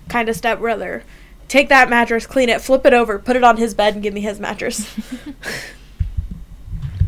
[0.10, 1.04] kind of stepbrother,
[1.48, 4.14] take that mattress, clean it, flip it over, put it on his bed, and give
[4.14, 4.94] me his mattress.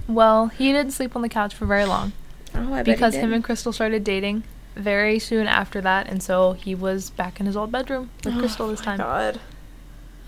[0.07, 2.13] Well, he didn't sleep on the couch for very long
[2.55, 4.43] oh, I bet he because him and Crystal started dating
[4.76, 8.39] very soon after that, and so he was back in his old bedroom with Oh
[8.39, 8.97] Crystal this my time.
[8.97, 9.39] God.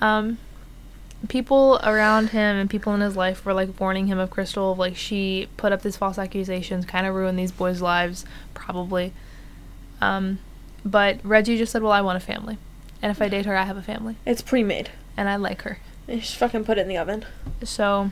[0.02, 0.38] um
[1.28, 4.96] people around him and people in his life were like warning him of crystal like
[4.96, 9.12] she put up these false accusations kind of ruined these boys lives probably
[10.00, 10.40] um
[10.86, 12.58] but reggie just said well i want a family
[13.02, 14.92] and if i date her i have a family It's pre-made.
[15.18, 17.26] and i like her You just fucking put it in the oven.
[17.64, 18.12] so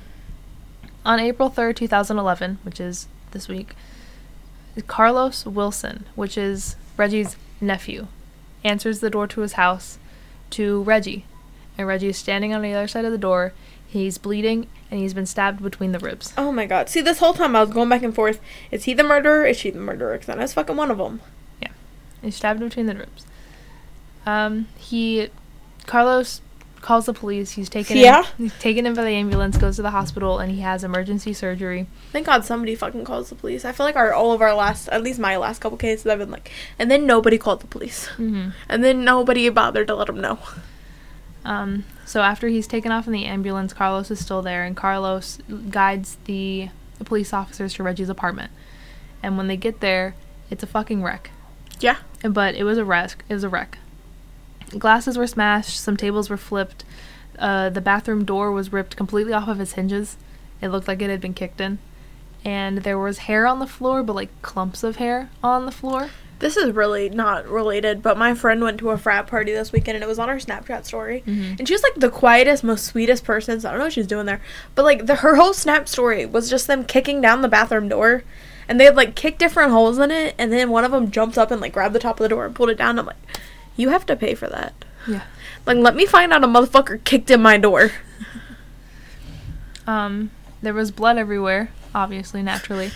[1.06, 3.74] On April 3rd, 2011, which is this week,
[4.88, 8.08] Carlos Wilson, which is Reggie's nephew,
[8.66, 9.98] answers the door to his house
[10.52, 11.24] to Reggie.
[11.78, 13.54] And Reggie is standing on the other side of the door.
[13.86, 16.34] He's bleeding and he's been stabbed between the ribs.
[16.38, 16.90] Oh my god.
[16.90, 18.40] See, this whole time I was going back and forth.
[18.72, 19.46] Is he the murderer?
[19.46, 20.14] Is she the murderer?
[20.14, 21.22] Because I know it's fucking one of them.
[21.62, 21.70] Yeah.
[22.22, 23.26] He's stabbed between the ribs.
[24.26, 25.30] Um, he,
[25.86, 26.42] Carlos
[26.82, 27.52] calls the police.
[27.52, 27.96] He's taken.
[27.98, 28.26] Yeah?
[28.38, 29.58] In, he's taken in by the ambulance.
[29.58, 31.88] Goes to the hospital and he has emergency surgery.
[32.12, 33.64] Thank God somebody fucking calls the police.
[33.64, 36.20] I feel like our all of our last, at least my last couple cases, I've
[36.20, 38.50] been like, and then nobody called the police, Mm-hmm.
[38.68, 40.40] and then nobody bothered to let them know.
[41.48, 45.40] Um, so after he's taken off in the ambulance, Carlos is still there, and Carlos
[45.70, 48.52] guides the, the police officers to Reggie's apartment.
[49.24, 50.14] And when they get there,
[50.50, 51.32] it's a fucking wreck.
[51.80, 51.98] Yeah.
[52.22, 53.24] But it was a wreck.
[53.30, 53.78] It was a wreck.
[54.78, 55.80] Glasses were smashed.
[55.80, 56.84] Some tables were flipped.
[57.40, 60.18] Uh, the bathroom door was ripped completely off of its hinges.
[60.62, 61.80] It looked like it had been kicked in.
[62.44, 66.10] And there was hair on the floor, but like clumps of hair on the floor.
[66.40, 69.96] This is really not related, but my friend went to a frat party this weekend
[69.96, 71.24] and it was on her Snapchat story.
[71.26, 71.58] Mhm.
[71.60, 73.60] And she was like the quietest, most sweetest person.
[73.60, 74.42] So I don't know what she's doing there.
[74.76, 78.24] But like the, her whole Snap story was just them kicking down the bathroom door.
[78.70, 80.36] And they had like kicked different holes in it.
[80.38, 82.46] And then one of them jumped up and like grabbed the top of the door
[82.46, 83.00] and pulled it down.
[83.00, 83.16] I'm like,
[83.76, 84.74] you have to pay for that.
[85.08, 85.22] Yeah.
[85.66, 87.92] Like, let me find out a motherfucker kicked in my door.
[89.86, 90.32] Um,
[90.62, 92.92] there was blood everywhere, obviously, naturally,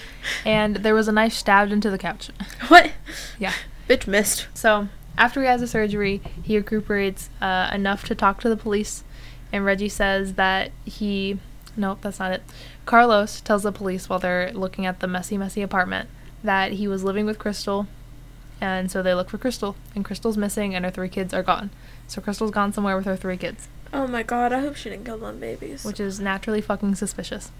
[0.45, 2.29] and there was a knife stabbed into the couch.
[2.67, 2.91] What?
[3.39, 3.53] Yeah.
[3.89, 4.47] Bitch missed.
[4.53, 4.87] So
[5.17, 9.03] after he has the surgery, he recuperates uh, enough to talk to the police,
[9.51, 11.39] and Reggie says that he.
[11.77, 12.43] Nope, that's not it.
[12.85, 16.09] Carlos tells the police while they're looking at the messy, messy apartment
[16.43, 17.87] that he was living with Crystal,
[18.59, 21.69] and so they look for Crystal, and Crystal's missing, and her three kids are gone.
[22.07, 23.67] So Crystal's gone somewhere with her three kids.
[23.93, 25.83] Oh my god, I hope she didn't kill them babies.
[25.85, 27.51] which is naturally fucking suspicious.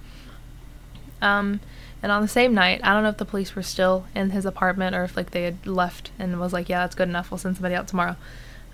[1.21, 1.59] Um,
[2.03, 4.45] and on the same night, I don't know if the police were still in his
[4.45, 7.29] apartment or if like they had left and was like, yeah, that's good enough.
[7.29, 8.15] We'll send somebody out tomorrow.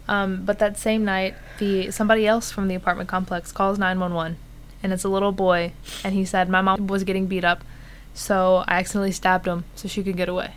[0.07, 4.37] Um, but that same night, the somebody else from the apartment complex calls 911,
[4.81, 5.73] and it's a little boy,
[6.03, 7.63] and he said my mom was getting beat up,
[8.13, 10.53] so I accidentally stabbed him so she could get away.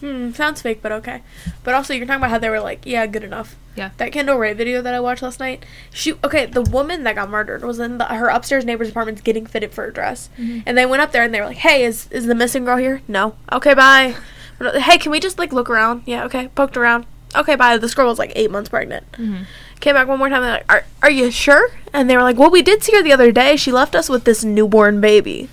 [0.00, 1.22] Hmm, sounds fake, but okay.
[1.64, 3.56] But also, you're talking about how they were like, yeah, good enough.
[3.76, 3.90] Yeah.
[3.96, 5.64] That Kendall Rae video that I watched last night.
[5.90, 9.46] She okay, the woman that got murdered was in the, her upstairs neighbor's apartment getting
[9.46, 10.62] fitted for a dress, Mhm.
[10.66, 12.76] and they went up there and they were like, "Hey, is is the missing girl
[12.78, 13.02] here?
[13.08, 13.34] No.
[13.52, 14.14] Okay, bye.
[14.60, 16.02] Hey, can we just like look around?
[16.06, 16.48] Yeah, okay.
[16.54, 17.04] Poked around.
[17.34, 17.76] Okay, bye.
[17.76, 19.10] This girl was like eight months pregnant.
[19.12, 19.42] Mm-hmm.
[19.80, 20.40] Came back one more time.
[20.42, 23.02] They're like, "Are are you sure?" And they were like, "Well, we did see her
[23.02, 23.56] the other day.
[23.56, 25.50] She left us with this newborn baby."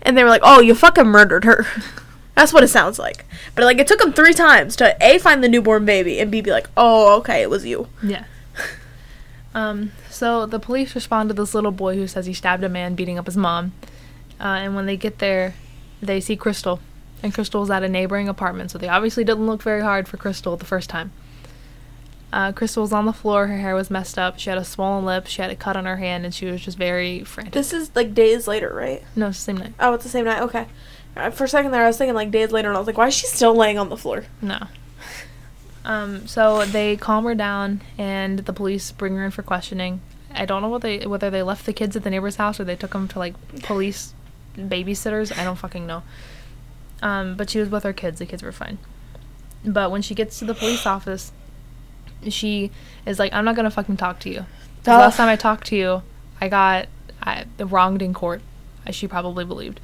[0.00, 1.66] And they were like, "Oh, you fucking murdered her."
[2.36, 3.24] That's what it sounds like.
[3.54, 6.42] But like, it took them three times to a find the newborn baby and b
[6.42, 8.24] be like, "Oh, okay, it was you." Yeah.
[9.54, 12.94] Um, so the police respond to this little boy who says he stabbed a man
[12.94, 13.72] beating up his mom.
[14.38, 15.54] Uh, and when they get there,
[16.02, 16.78] they see Crystal.
[17.22, 20.58] And Crystal's at a neighboring apartment, so they obviously didn't look very hard for Crystal
[20.58, 21.10] the first time.
[22.34, 25.06] Uh, Crystal was on the floor, her hair was messed up, she had a swollen
[25.06, 27.54] lip, she had a cut on her hand, and she was just very frantic.
[27.54, 29.02] This is like days later, right?
[29.16, 29.72] no, it's the same night.
[29.80, 30.42] Oh, it's the same night.
[30.42, 30.66] Okay.
[31.32, 33.06] For a second there, I was thinking like days later, and I was like, "Why
[33.06, 34.58] is she still laying on the floor?" No.
[35.84, 40.00] Um, so they calm her down, and the police bring her in for questioning.
[40.34, 42.64] I don't know what they whether they left the kids at the neighbor's house or
[42.64, 44.12] they took them to like police
[44.56, 45.36] babysitters.
[45.36, 46.02] I don't fucking know.
[47.02, 48.18] Um, but she was with her kids.
[48.18, 48.78] The kids were fine.
[49.64, 51.32] But when she gets to the police office,
[52.28, 52.70] she
[53.06, 54.44] is like, "I'm not gonna fucking talk to you."
[54.82, 56.02] The last time I talked to you,
[56.40, 56.88] I got
[57.22, 58.42] I, wronged in court.
[58.84, 59.80] As she probably believed.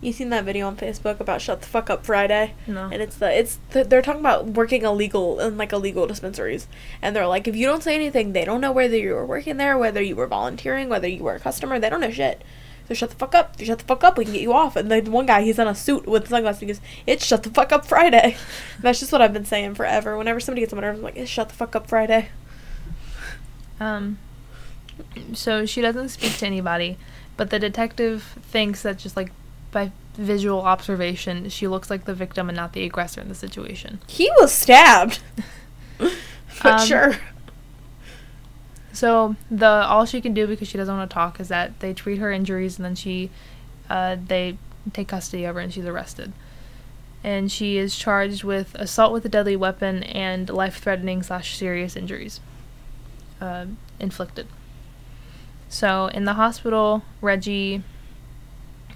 [0.00, 2.54] You seen that video on Facebook about "Shut the fuck up Friday"?
[2.66, 2.88] No.
[2.90, 6.66] And it's the it's the, they're talking about working illegal in like illegal dispensaries,
[7.02, 9.58] and they're like, if you don't say anything, they don't know whether you were working
[9.58, 11.78] there, whether you were volunteering, whether you were a customer.
[11.78, 12.42] They don't know shit.
[12.88, 13.60] So shut the fuck up.
[13.60, 14.74] Shut the fuck up, we can get you off.
[14.74, 16.66] And the one guy, he's in a suit with sunglasses.
[16.66, 18.36] Goes, "It's shut the fuck up Friday." And
[18.82, 20.16] that's just what I've been saying forever.
[20.16, 22.30] Whenever somebody gets on my nerves, I'm like, "It's shut the fuck up Friday."
[23.78, 24.18] Um,
[25.34, 26.98] so she doesn't speak to anybody,
[27.36, 29.30] but the detective thinks that just like
[29.70, 34.00] by visual observation, she looks like the victim and not the aggressor in the situation.
[34.06, 35.20] He was stabbed.
[35.98, 36.10] but
[36.64, 37.16] Um, sure.
[38.92, 41.94] So the all she can do because she doesn't want to talk is that they
[41.94, 43.30] treat her injuries and then she,
[43.88, 44.58] uh, they
[44.92, 46.32] take custody of her and she's arrested.
[47.22, 52.40] And she is charged with assault with a deadly weapon and life-threatening slash serious injuries,
[53.40, 53.66] uh,
[53.98, 54.46] inflicted.
[55.68, 57.82] So in the hospital, Reggie,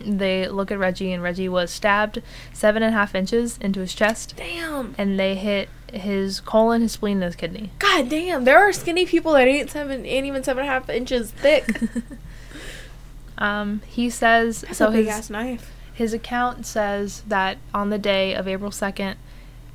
[0.01, 2.23] they look at Reggie and Reggie was stabbed
[2.53, 4.95] seven and a half inches into his chest, Damn.
[4.99, 7.71] and they hit his colon, his spleen, and his kidney.
[7.79, 8.45] God damn.
[8.45, 11.67] There are skinny people that ain't seven, ain't even seven and a half inches thick.
[13.37, 15.73] Um, he says That's so a big his ass knife.
[15.93, 19.17] his account says that on the day of April 2nd,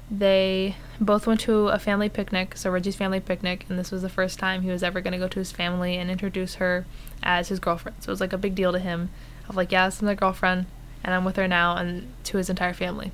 [0.09, 4.09] they both went to a family picnic, so Reggie's family picnic, and this was the
[4.09, 6.85] first time he was ever going to go to his family and introduce her
[7.21, 7.97] as his girlfriend.
[8.01, 9.09] So it was like a big deal to him
[9.49, 10.67] of like, yeah, this is my girlfriend,
[11.03, 13.11] and I'm with her now, and to his entire family.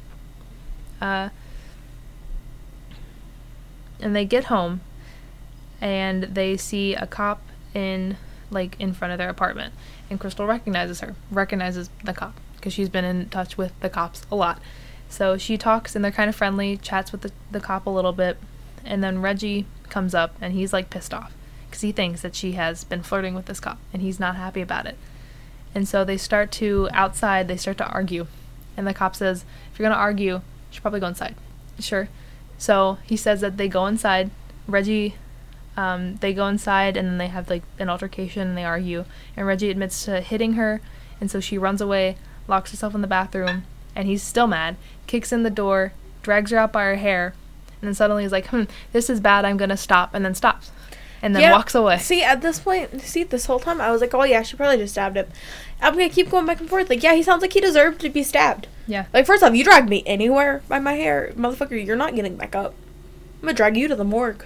[1.01, 1.29] Uh,
[3.99, 4.81] and they get home,
[5.81, 7.41] and they see a cop
[7.73, 8.17] in
[8.51, 9.73] like in front of their apartment,
[10.09, 14.23] and Crystal recognizes her, recognizes the cop because she's been in touch with the cops
[14.31, 14.59] a lot.
[15.09, 18.11] So she talks and they're kind of friendly, chats with the, the cop a little
[18.11, 18.37] bit,
[18.83, 21.33] and then Reggie comes up and he's like pissed off
[21.67, 24.61] because he thinks that she has been flirting with this cop and he's not happy
[24.61, 24.97] about it.
[25.75, 28.27] And so they start to outside, they start to argue.
[28.77, 31.35] And the cop says, If you're gonna argue, you should probably go inside.
[31.79, 32.07] Sure.
[32.57, 34.31] So he says that they go inside.
[34.67, 35.15] Reggie,
[35.77, 39.05] um, they go inside and then they have like an altercation and they argue.
[39.35, 40.81] And Reggie admits to hitting her,
[41.19, 42.17] and so she runs away,
[42.47, 43.63] locks herself in the bathroom,
[43.95, 47.33] and he's still mad, kicks in the door, drags her out by her hair,
[47.81, 48.63] and then suddenly he's like, hmm,
[48.93, 50.71] this is bad, I'm gonna stop, and then stops.
[51.21, 51.51] And then Yeah.
[51.53, 51.97] walks away.
[51.99, 54.77] See, at this point, see, this whole time I was like, oh yeah, she probably
[54.77, 55.27] just stabbed him.
[55.81, 56.89] I'm gonna keep going back and forth.
[56.89, 58.67] Like, yeah, he sounds like he deserved to be stabbed.
[58.87, 59.05] Yeah.
[59.13, 61.83] Like, first off, you dragged me anywhere by my hair, motherfucker.
[61.83, 62.73] You're not getting back up.
[63.41, 64.45] I'm gonna drag you to the morgue.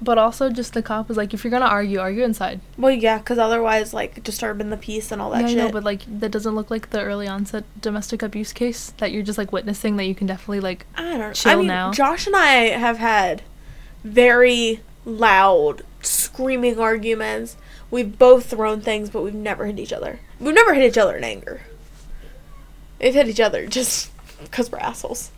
[0.00, 2.60] But also, just the cop was like, if you're gonna argue, argue inside.
[2.76, 5.56] Well, yeah, because otherwise, like, disturbing the peace and all that yeah, I shit.
[5.58, 9.22] know, but like, that doesn't look like the early onset domestic abuse case that you're
[9.22, 10.84] just like witnessing that you can definitely like.
[10.96, 11.92] I don't chill I mean, now.
[11.92, 13.40] Josh and I have had
[14.04, 17.56] very loud, screaming arguments.
[17.90, 20.20] We've both thrown things, but we've never hit each other.
[20.38, 21.62] We've never hit each other in anger.
[23.00, 24.10] We've hit each other just
[24.42, 25.30] because we're assholes.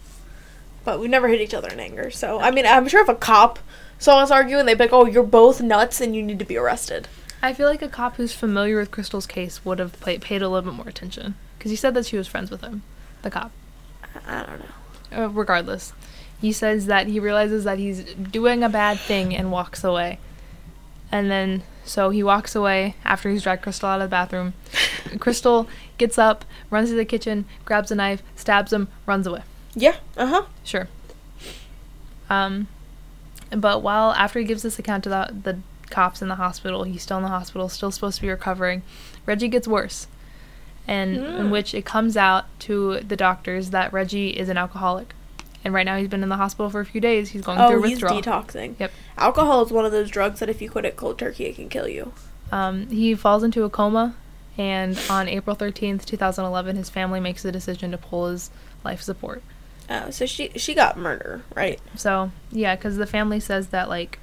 [0.85, 2.11] But we've never hit each other in anger.
[2.11, 3.59] So, I mean, I'm sure if a cop
[3.99, 6.57] saw us arguing, they'd be like, oh, you're both nuts and you need to be
[6.57, 7.07] arrested.
[7.43, 10.73] I feel like a cop who's familiar with Crystal's case would have paid a little
[10.73, 12.83] bit more attention because he said that she was friends with him,
[13.23, 13.53] the cop.
[14.27, 15.25] I I don't know.
[15.25, 15.93] uh, regardless,
[16.41, 20.19] he says that he realizes that he's doing a bad thing and walks away.
[21.11, 24.53] And then, so he walks away after he's dragged Crystal out of the bathroom.
[25.19, 29.43] Crystal gets up, runs to the kitchen, grabs a knife, stabs him, runs away.
[29.75, 30.43] Yeah, uh huh.
[30.65, 30.89] Sure.
[32.31, 32.69] Um,
[33.51, 35.59] but while after he gives this account to the, the
[35.91, 38.83] cops in the hospital, he's still in the hospital, still supposed to be recovering.
[39.25, 40.07] Reggie gets worse,
[40.87, 41.51] and in Mm.
[41.51, 45.15] which it comes out to the doctors that Reggie is an alcoholic,
[45.69, 47.29] and right now he's been in the hospital for a few days.
[47.31, 48.21] He's going Oh, through he's withdrawal.
[48.23, 48.75] detoxing.
[48.81, 48.91] Yep.
[49.19, 51.69] Alcohol is one of those drugs that if you quit it cold turkey, it can
[51.69, 52.13] kill you.
[52.51, 54.15] Um, he falls into a coma,
[54.57, 58.51] and on April thirteenth, two thousand eleven, his family makes the decision to pull his
[58.85, 59.43] life support.
[59.89, 61.79] Uh, so she she got murder, right?
[61.97, 64.19] So yeah, because the family says that like,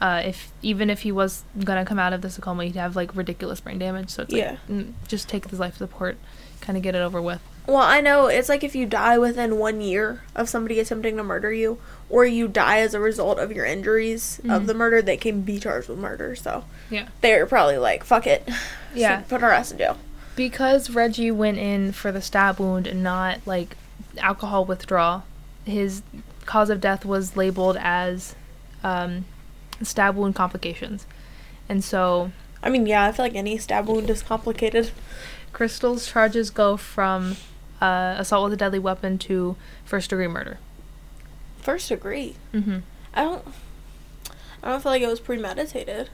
[0.00, 3.16] uh, if even if he was gonna come out of this coma, he'd have like
[3.16, 4.10] ridiculous brain damage.
[4.10, 4.56] So it's Yeah.
[4.70, 6.18] mm, just take his life support,
[6.60, 7.40] kind of get it over with.
[7.68, 11.22] Well, I know it's like if you die within one year of somebody attempting to
[11.22, 14.66] murder you, or you die as a result of your injuries of Mhm.
[14.68, 16.34] the murder, they can be charged with murder.
[16.34, 17.08] So Yeah.
[17.20, 18.48] they're probably like, "Fuck it,
[18.94, 19.20] Yeah.
[19.28, 19.98] put her ass in jail."
[20.34, 23.76] Because Reggie went in for the stab wound and not like
[24.16, 25.24] alcohol withdrawal,
[25.66, 26.00] his
[26.46, 28.34] cause of death was labeled as
[28.82, 29.26] um,
[29.82, 31.04] stab wound complications,
[31.68, 32.30] and so
[32.62, 34.90] I mean, yeah, I feel like any stab wound is complicated.
[35.52, 37.36] Crystal's charges go from
[37.80, 40.58] uh, assault with a deadly weapon to first degree murder.
[41.58, 42.36] First degree.
[42.52, 42.78] Mm-hmm.
[43.14, 43.44] I don't.
[44.62, 46.10] I don't feel like it was premeditated.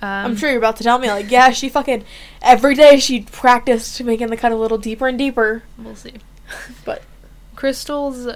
[0.00, 2.04] Um, I'm sure you're about to tell me, like, yeah, she fucking
[2.40, 5.62] every day she practiced making the cut a little deeper and deeper.
[5.76, 6.14] We'll see.
[6.84, 7.02] But
[7.56, 8.26] Crystal's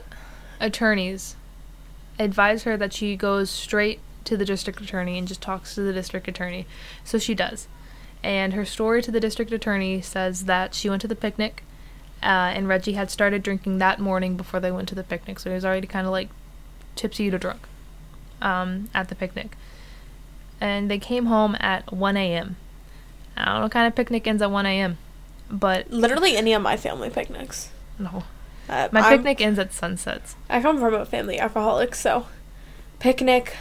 [0.61, 1.37] attorneys
[2.19, 5.93] advise her that she goes straight to the district attorney and just talks to the
[5.93, 6.67] district attorney.
[7.05, 7.69] So she does.
[8.23, 11.65] And her story to the district attorney says that she went to the picnic
[12.23, 15.39] uh, and Reggie had started drinking that morning before they went to the picnic.
[15.39, 16.29] So he was already kind of like
[16.97, 17.63] tipsy to drunk
[18.41, 19.57] um, at the picnic.
[20.61, 22.57] And they came home at 1 a.m.
[23.37, 24.99] I don't know what kind of picnic ends at 1 a.m.
[25.51, 27.71] But literally any of my family picnics.
[27.99, 28.25] no.
[28.69, 30.37] Uh, My I'm- picnic ends at sunsets.
[30.49, 32.27] I come from a family of alcoholics, so
[33.01, 33.57] picnic,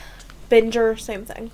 [0.50, 1.50] binger, same thing.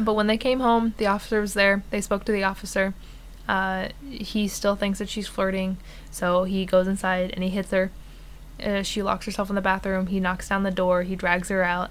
[0.00, 1.84] But when they came home, the officer was there.
[1.90, 2.92] They spoke to the officer.
[3.48, 5.78] Uh, he still thinks that she's flirting,
[6.10, 7.90] so he goes inside and he hits her.
[8.62, 10.08] Uh, she locks herself in the bathroom.
[10.08, 11.02] He knocks down the door.
[11.04, 11.90] He drags her out.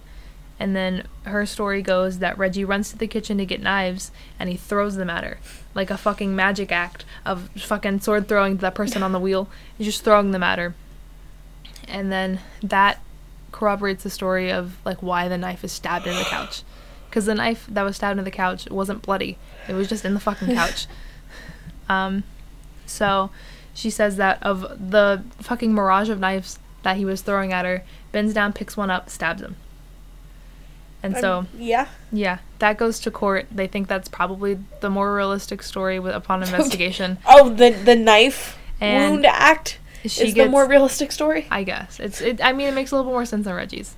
[0.60, 4.50] And then her story goes that Reggie runs to the kitchen to get knives and
[4.50, 5.38] he throws them at her.
[5.76, 9.50] Like a fucking magic act of fucking sword throwing to that person on the wheel.
[9.78, 10.74] He's just throwing them at her.
[11.88, 13.02] And then that
[13.52, 16.64] corroborates the story of like why the knife is stabbed in the couch.
[17.10, 19.38] because the knife that was stabbed in the couch wasn't bloody.
[19.68, 20.88] It was just in the fucking couch.
[21.90, 22.24] Um,
[22.86, 23.30] so
[23.74, 24.62] she says that of
[24.92, 28.90] the fucking mirage of knives that he was throwing at her, bends down, picks one
[28.90, 29.56] up, stabs him.
[31.04, 31.88] And so, Um, yeah.
[32.12, 33.46] yeah, that goes to court.
[33.52, 37.20] They think that's probably the more realistic story with, upon investigation.
[37.26, 41.46] Oh, the the knife And wound act she is gets, the more realistic story.
[41.52, 42.20] I guess it's.
[42.22, 43.96] It, I mean, it makes a little bit more sense than Reggie's.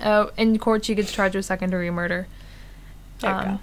[0.00, 2.26] Uh, in court, she gets charged with second degree murder.
[3.22, 3.60] Um.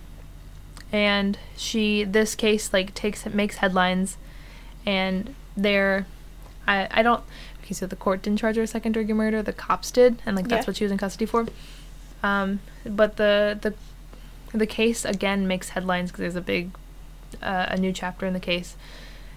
[0.93, 4.17] And she this case like takes makes headlines.
[4.85, 6.05] And they're
[6.67, 7.23] i i don't
[7.61, 9.41] okay so the court didn't charge her with second degree murder.
[9.41, 10.21] The cops did.
[10.25, 10.69] And like that's Yeah.
[10.69, 11.47] what she was in custody for.
[12.21, 13.73] Um but the the
[14.57, 16.71] the case again makes headlines because there's a big
[17.41, 18.75] uh, a new chapter in the case.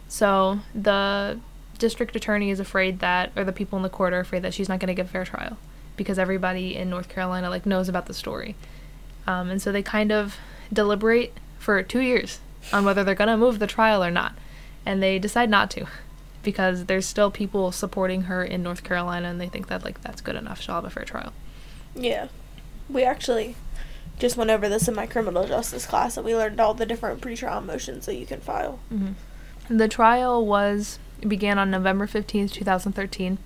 [0.08, 1.38] So the
[1.78, 4.68] district attorney is afraid that or the people in the court are afraid that she's
[4.68, 5.56] not going to get a fair trial.
[5.96, 8.54] Because everybody in north carolina like knows about the story.
[9.26, 10.36] Um, and so they kind of
[10.72, 11.32] deliberate
[11.66, 12.38] for two years
[12.72, 14.34] on whether they're going to move the trial or not.
[14.86, 15.88] And they decide not to
[16.44, 20.20] because there's still people supporting her in North Carolina and they think that like that's
[20.20, 20.60] good enough.
[20.60, 21.32] She'll have a fair trial.
[21.96, 22.28] Yeah.
[22.88, 23.56] We actually
[24.16, 27.20] just went over this in my criminal justice class and we learned all the different
[27.20, 28.78] pre-trial motions that you can file.
[28.94, 29.76] Mm-hmm.
[29.76, 33.38] The trial was began on November 15th, 2013,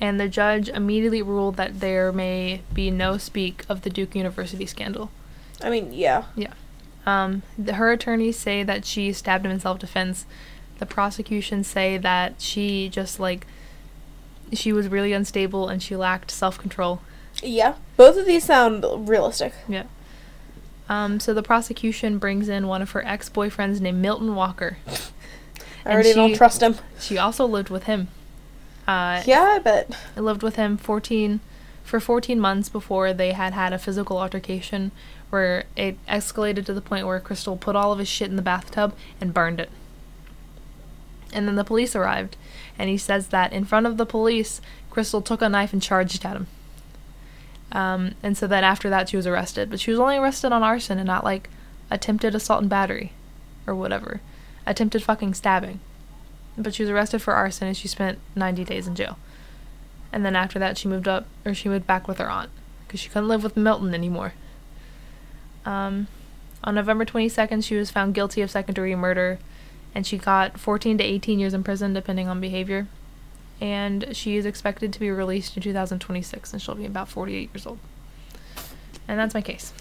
[0.00, 4.66] and the judge immediately ruled that there may be no speak of the Duke University
[4.66, 5.12] scandal.
[5.62, 6.24] I mean, yeah.
[6.34, 6.54] yeah.
[7.06, 10.26] Um, the, her attorneys say that she stabbed him in self defense.
[10.78, 13.46] The prosecution say that she just like
[14.52, 17.00] she was really unstable and she lacked self control.
[17.42, 17.74] Yeah.
[17.96, 19.52] Both of these sound realistic.
[19.68, 19.84] Yeah.
[20.88, 24.78] Um, so the prosecution brings in one of her ex boyfriends named Milton Walker.
[25.86, 26.76] I already don't she- trust him.
[26.98, 28.08] She also lived with him.
[28.86, 29.90] Uh, Yeah, I bet.
[30.16, 31.40] I lived with him 14
[31.82, 34.90] for 14 months before they had had a physical altercation
[35.30, 38.42] where it escalated to the point where Crystal put all of his shit in the
[38.42, 39.70] bathtub and burned it.
[41.32, 42.36] And then the police arrived,
[42.78, 44.60] and he says that in front of the police,
[44.90, 46.46] Crystal took a knife and charged at him.
[47.72, 49.68] Um, and so then after that, she was arrested.
[49.68, 51.50] But she was only arrested on arson and not like
[51.90, 53.12] attempted assault and battery
[53.66, 54.20] or whatever.
[54.66, 55.80] Attempted fucking stabbing.
[56.56, 59.18] But she was arrested for arson and she spent 90 days in jail.
[60.12, 62.50] And then after that, she moved up, or she moved back with her aunt
[62.86, 64.34] because she couldn't live with Milton anymore.
[65.64, 66.06] Um,
[66.62, 69.38] on November 22nd, she was found guilty of second degree murder,
[69.94, 72.86] and she got 14 to 18 years in prison, depending on behavior.
[73.60, 77.66] And she is expected to be released in 2026, and she'll be about 48 years
[77.66, 77.78] old.
[79.06, 79.72] And that's my case.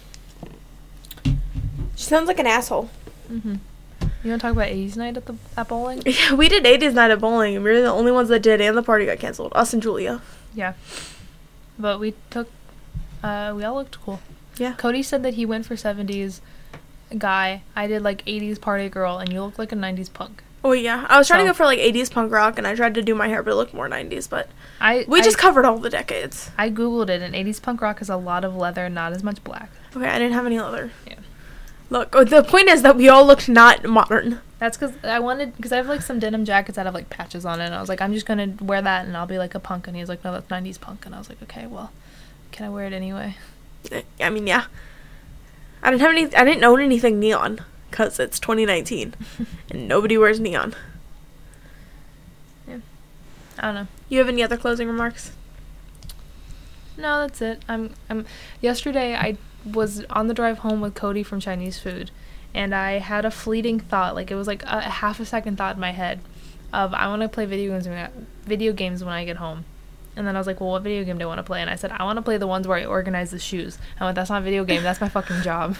[1.96, 2.90] She sounds like an asshole.
[3.28, 3.56] hmm
[4.24, 6.02] You want to talk about 80s night at the at bowling?
[6.06, 8.62] Yeah, we did 80s night at bowling, and we were the only ones that did,
[8.62, 9.54] and the party got canceled.
[9.56, 10.22] Us and Julia.
[10.54, 10.74] Yeah.
[11.80, 12.50] But we took,
[13.24, 14.20] uh, we all looked cool.
[14.58, 14.74] Yeah.
[14.74, 16.42] Cody said that he went for 70s
[17.18, 17.64] guy.
[17.76, 20.44] I did like 80s party girl, and you look like a 90s punk.
[20.66, 22.94] Oh yeah, I was trying to go for like 80s punk rock, and I tried
[22.96, 24.30] to do my hair, but it looked more 90s.
[24.30, 24.50] But
[24.80, 26.52] I we I- just covered all the decades.
[26.58, 29.44] I googled it, and 80s punk rock is a lot of leather, not as much
[29.44, 29.70] black.
[29.96, 30.92] Okay, I didn't have any leather.
[31.06, 31.16] Yeah.
[31.90, 34.40] Look, oh, the point is that we all looked not modern.
[34.58, 37.46] That's because I wanted because I have like some denim jackets that have like patches
[37.46, 39.56] on it, and I was like, I'm just gonna wear that, and I'll be like
[39.56, 39.88] a punk.
[39.88, 41.92] And he's like, No, that's 90s punk, and I was like, Okay, well,
[42.54, 43.36] can I wear it anyway?
[44.20, 44.66] I mean, yeah.
[45.82, 46.36] I didn't have any.
[46.36, 47.60] I didn't own anything neon
[47.90, 49.14] because it's 2019,
[49.70, 50.76] and nobody wears neon.
[52.68, 52.78] Yeah.
[53.60, 53.88] I don't know.
[54.10, 55.34] You have any other closing remarks?
[56.98, 57.64] No, that's it.
[57.68, 58.26] I'm I'm
[58.62, 62.12] yesterday I was on the drive home with Cody from Chinese food
[62.54, 65.58] and I had a fleeting thought, like it was like a, a half a second
[65.58, 66.20] thought in my head
[66.72, 68.10] of I want to play video games when I,
[68.44, 69.66] video games when I get home.
[70.16, 71.70] And then I was like, "Well, what video game do I want to play?" And
[71.70, 74.16] I said, "I want to play the ones where I organize the shoes." I went,
[74.16, 74.84] "That's not a video game.
[74.84, 75.76] That's my fucking job."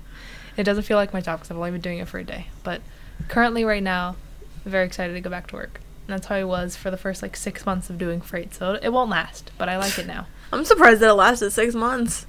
[0.56, 2.48] it doesn't feel like my job because I've only been doing it for a day.
[2.62, 2.82] But
[3.28, 4.16] currently, right now,
[4.64, 5.80] I'm very excited to go back to work.
[6.06, 8.54] And that's how I was for the first like six months of doing freight.
[8.54, 10.26] So it won't last, but I like it now.
[10.52, 12.26] I'm surprised that it lasted six months.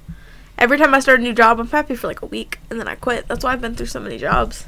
[0.56, 2.86] Every time I start a new job, I'm happy for like a week, and then
[2.86, 3.26] I quit.
[3.26, 4.66] That's why I've been through so many jobs.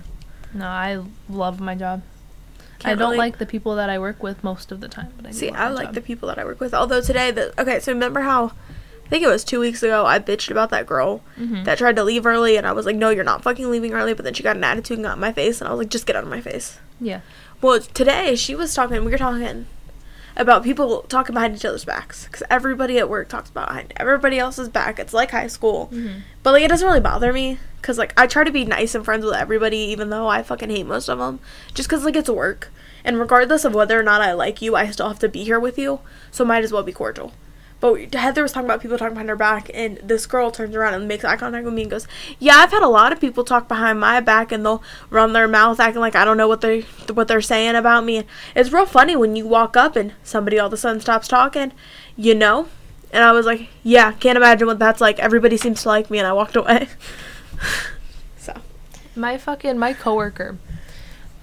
[0.52, 2.02] No, I love my job.
[2.84, 5.26] I don't really- like the people that I work with most of the time, but
[5.26, 5.94] I See, I like job.
[5.94, 6.74] the people that I work with.
[6.74, 8.52] Although today, the okay, so remember how
[9.06, 11.64] I think it was two weeks ago I bitched about that girl Mhm.
[11.66, 14.14] that tried to leave early, and I was like, "No, you're not fucking leaving early."
[14.14, 15.90] But then she got an attitude and got in my face, and I was like,
[15.90, 17.20] "Just get out of my face." Yeah.
[17.60, 19.04] Well, today she was talking.
[19.04, 19.66] We were talking
[20.36, 24.38] about people talking behind each other's backs because everybody at work talks about behind everybody
[24.38, 24.98] else's back.
[24.98, 26.22] It's like high school, Mhm.
[26.42, 29.04] but like it doesn't really bother me because like I try to be nice and
[29.04, 31.38] friends with everybody, even though I fucking hate most of them,
[31.74, 32.70] just because like it's work.
[33.04, 35.60] And regardless of whether or not I like you, I still have to be here
[35.60, 37.32] with you, so might as well be cordial.
[37.84, 40.94] But Heather was talking about people talking behind her back, and this girl turns around
[40.94, 42.08] and makes eye contact with me and goes,
[42.38, 45.46] "Yeah, I've had a lot of people talk behind my back, and they'll run their
[45.46, 48.26] mouth acting like I don't know what they what they're saying about me." And
[48.56, 51.72] it's real funny when you walk up and somebody all of a sudden stops talking,
[52.16, 52.68] you know.
[53.12, 56.16] And I was like, "Yeah, can't imagine what that's like." Everybody seems to like me,
[56.16, 56.88] and I walked away.
[58.38, 58.54] so
[59.14, 60.56] My fucking my coworker.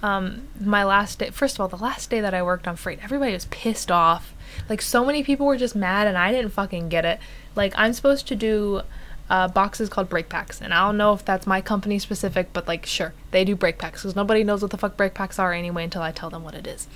[0.01, 1.29] Um, my last day.
[1.29, 4.33] First of all, the last day that I worked on freight, everybody was pissed off.
[4.69, 7.19] Like so many people were just mad, and I didn't fucking get it.
[7.55, 8.81] Like I'm supposed to do
[9.29, 12.67] uh, boxes called break packs, and I don't know if that's my company specific, but
[12.67, 15.53] like sure, they do break packs because nobody knows what the fuck break packs are
[15.53, 16.87] anyway until I tell them what it is.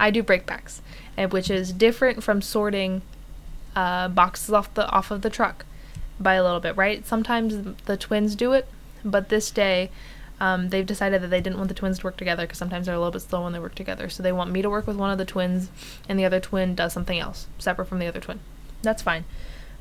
[0.00, 0.80] I do break packs,
[1.16, 3.02] and which is different from sorting
[3.76, 5.64] uh, boxes off the off of the truck
[6.18, 7.06] by a little bit, right?
[7.06, 8.66] Sometimes the twins do it,
[9.04, 9.90] but this day
[10.42, 12.96] um, they've decided that they didn't want the twins to work together because sometimes they're
[12.96, 14.08] a little bit slow when they work together.
[14.08, 15.70] So they want me to work with one of the twins,
[16.08, 18.40] and the other twin does something else separate from the other twin.
[18.82, 19.24] That's fine.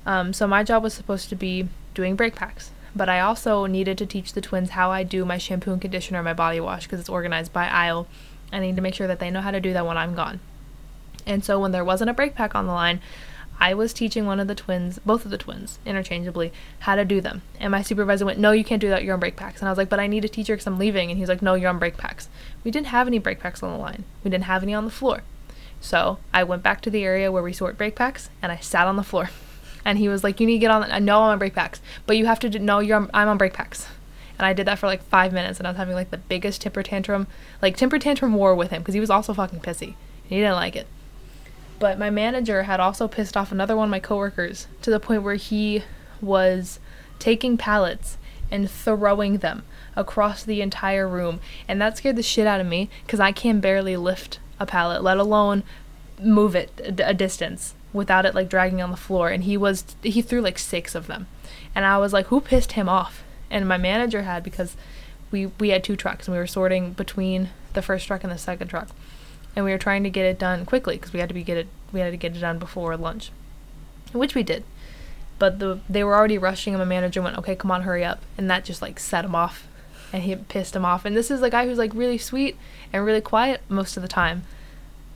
[0.05, 3.97] Um, so my job was supposed to be doing break packs, but I also needed
[3.97, 6.99] to teach the twins how I do my shampoo and conditioner my body wash because
[6.99, 8.05] it's organized by aisle.
[8.53, 10.41] I need to make sure that they know how to do that when I'm gone.
[11.25, 13.01] And so when there wasn't a break pack on the line,
[13.61, 17.21] I was teaching one of the twins, both of the twins, interchangeably, how to do
[17.21, 17.43] them.
[17.59, 19.03] And my supervisor went, No, you can't do that.
[19.03, 19.61] You're on break packs.
[19.61, 21.11] And I was like, But I need a teacher because I'm leaving.
[21.11, 22.27] And he's like, No, you're on break packs.
[22.63, 24.91] We didn't have any break packs on the line, we didn't have any on the
[24.91, 25.21] floor.
[25.79, 28.87] So I went back to the area where we sort break packs and I sat
[28.87, 29.29] on the floor.
[29.83, 30.83] And he was like, You need to get on.
[30.91, 33.27] I know I'm on break packs, but you have to do, no, you're on, I'm
[33.27, 33.87] on break packs.
[34.37, 36.61] And I did that for like five minutes and I was having like the biggest
[36.61, 37.25] temper tantrum,
[37.63, 39.95] like temper tantrum war with him because he was also fucking pissy.
[40.23, 40.85] He didn't like it.
[41.81, 45.23] But my manager had also pissed off another one of my coworkers to the point
[45.23, 45.81] where he
[46.21, 46.79] was
[47.17, 48.19] taking pallets
[48.51, 49.63] and throwing them
[49.95, 51.39] across the entire room.
[51.67, 55.01] And that scared the shit out of me because I can barely lift a pallet,
[55.01, 55.63] let alone
[56.21, 56.69] move it
[56.99, 59.29] a, distance without it like dragging on the floor.
[59.29, 61.25] And he was, he threw like six of them.
[61.73, 63.23] And I was like, who pissed him off?
[63.49, 64.77] And my manager had because
[65.31, 68.37] we, we had two trucks and we were sorting between the first truck and the
[68.37, 68.89] second truck
[69.55, 71.57] and we were trying to get it done quickly because we had to be get
[71.57, 73.31] it we had to get it done before lunch,
[74.13, 74.63] which we did.
[75.39, 78.21] But the they were already rushing, and my manager went, "Okay, come on, hurry up,"
[78.37, 79.67] and that just like set him off,
[80.13, 81.05] and he pissed him off.
[81.05, 82.57] And this is the guy who's like really sweet
[82.93, 84.43] and really quiet most of the time,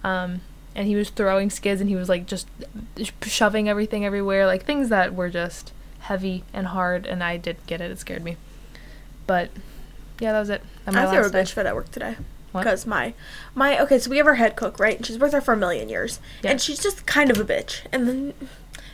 [0.04, 0.42] um,
[0.74, 2.48] and he was throwing skids and he was like just
[3.22, 7.06] shoving everything everywhere, like things that were just heavy and hard.
[7.06, 8.38] And I did get it; it scared me.
[9.28, 9.52] But
[10.20, 10.64] yeah, that was it.
[10.88, 12.16] I threw a bitch fit at work today.
[12.64, 13.14] Because my
[13.54, 14.98] my okay, so we have our head cook, right?
[14.98, 16.20] And she's worked there for a million years.
[16.44, 16.52] Yeah.
[16.52, 17.82] And she's just kind of a bitch.
[17.92, 18.34] And then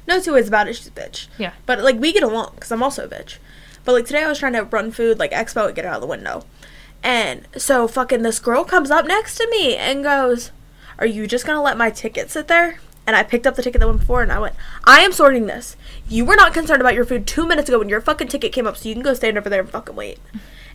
[0.08, 1.28] no two ways about it, she's a bitch.
[1.38, 1.54] Yeah.
[1.66, 3.38] But like we get along because I'm also a bitch.
[3.84, 5.96] But like today I was trying to run food, like expo and get it out
[5.96, 6.46] of the window.
[7.04, 10.52] And so fucking this girl comes up next to me and goes,
[11.00, 12.80] Are you just gonna let my ticket sit there?
[13.08, 15.48] And I picked up the ticket that went before and I went, I am sorting
[15.48, 15.76] this.
[16.08, 18.68] You were not concerned about your food two minutes ago when your fucking ticket came
[18.68, 20.20] up, so you can go stand over there and fucking wait.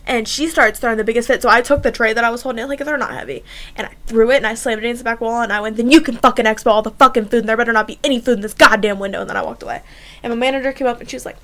[0.07, 1.41] And she starts throwing the biggest fit.
[1.41, 3.43] So I took the tray that I was holding, it, like they're not heavy,
[3.75, 5.41] and I threw it and I slammed it against the back wall.
[5.41, 7.73] And I went, then you can fucking expo all the fucking food, and there better
[7.73, 9.21] not be any food in this goddamn window.
[9.21, 9.81] And then I walked away.
[10.23, 11.37] And my manager came up and she was like,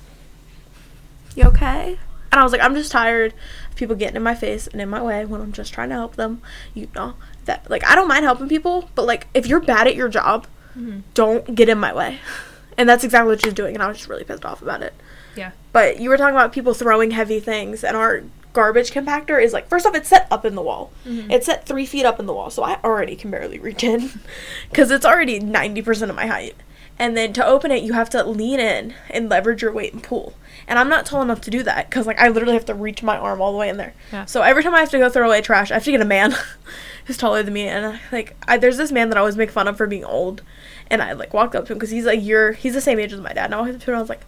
[1.36, 1.99] "You okay?"
[2.32, 3.34] And I was like, "I'm just tired
[3.70, 5.95] of people getting in my face and in my way when I'm just trying to
[5.95, 6.41] help them."
[6.74, 9.95] You know that like I don't mind helping people, but like if you're bad at
[9.95, 10.47] your job,
[10.78, 11.01] mm-hmm.
[11.14, 12.20] don't get in my way.
[12.76, 14.95] And that's exactly what she's doing, and I was just really pissed off about it.
[15.36, 15.51] Yeah.
[15.74, 18.24] But you were talking about people throwing heavy things, and our
[18.54, 20.91] garbage compactor is like first off, it's set up in the wall.
[21.06, 21.32] Mm-hmm.
[21.32, 24.12] It's set three feet up in the wall, so I already can barely reach in
[24.70, 26.56] because it's already ninety percent of my height.
[26.99, 30.04] And then to open it, you have to lean in and leverage your weight and
[30.04, 30.36] pull.
[30.68, 33.01] And I'm not tall enough to do that because like I literally have to reach
[33.01, 33.93] my arm all the way in there.
[34.12, 34.26] Yeah.
[34.26, 36.06] So every time I have to go throw away trash, I have to get a
[36.06, 36.36] man
[37.06, 37.68] who's taller than me.
[37.68, 40.43] And like I, there's this man that I always make fun of for being old.
[40.89, 43.12] And I like walked up to him because he's like you're he's the same age
[43.12, 43.45] as my dad.
[43.45, 44.26] And I walked up to him and I was like,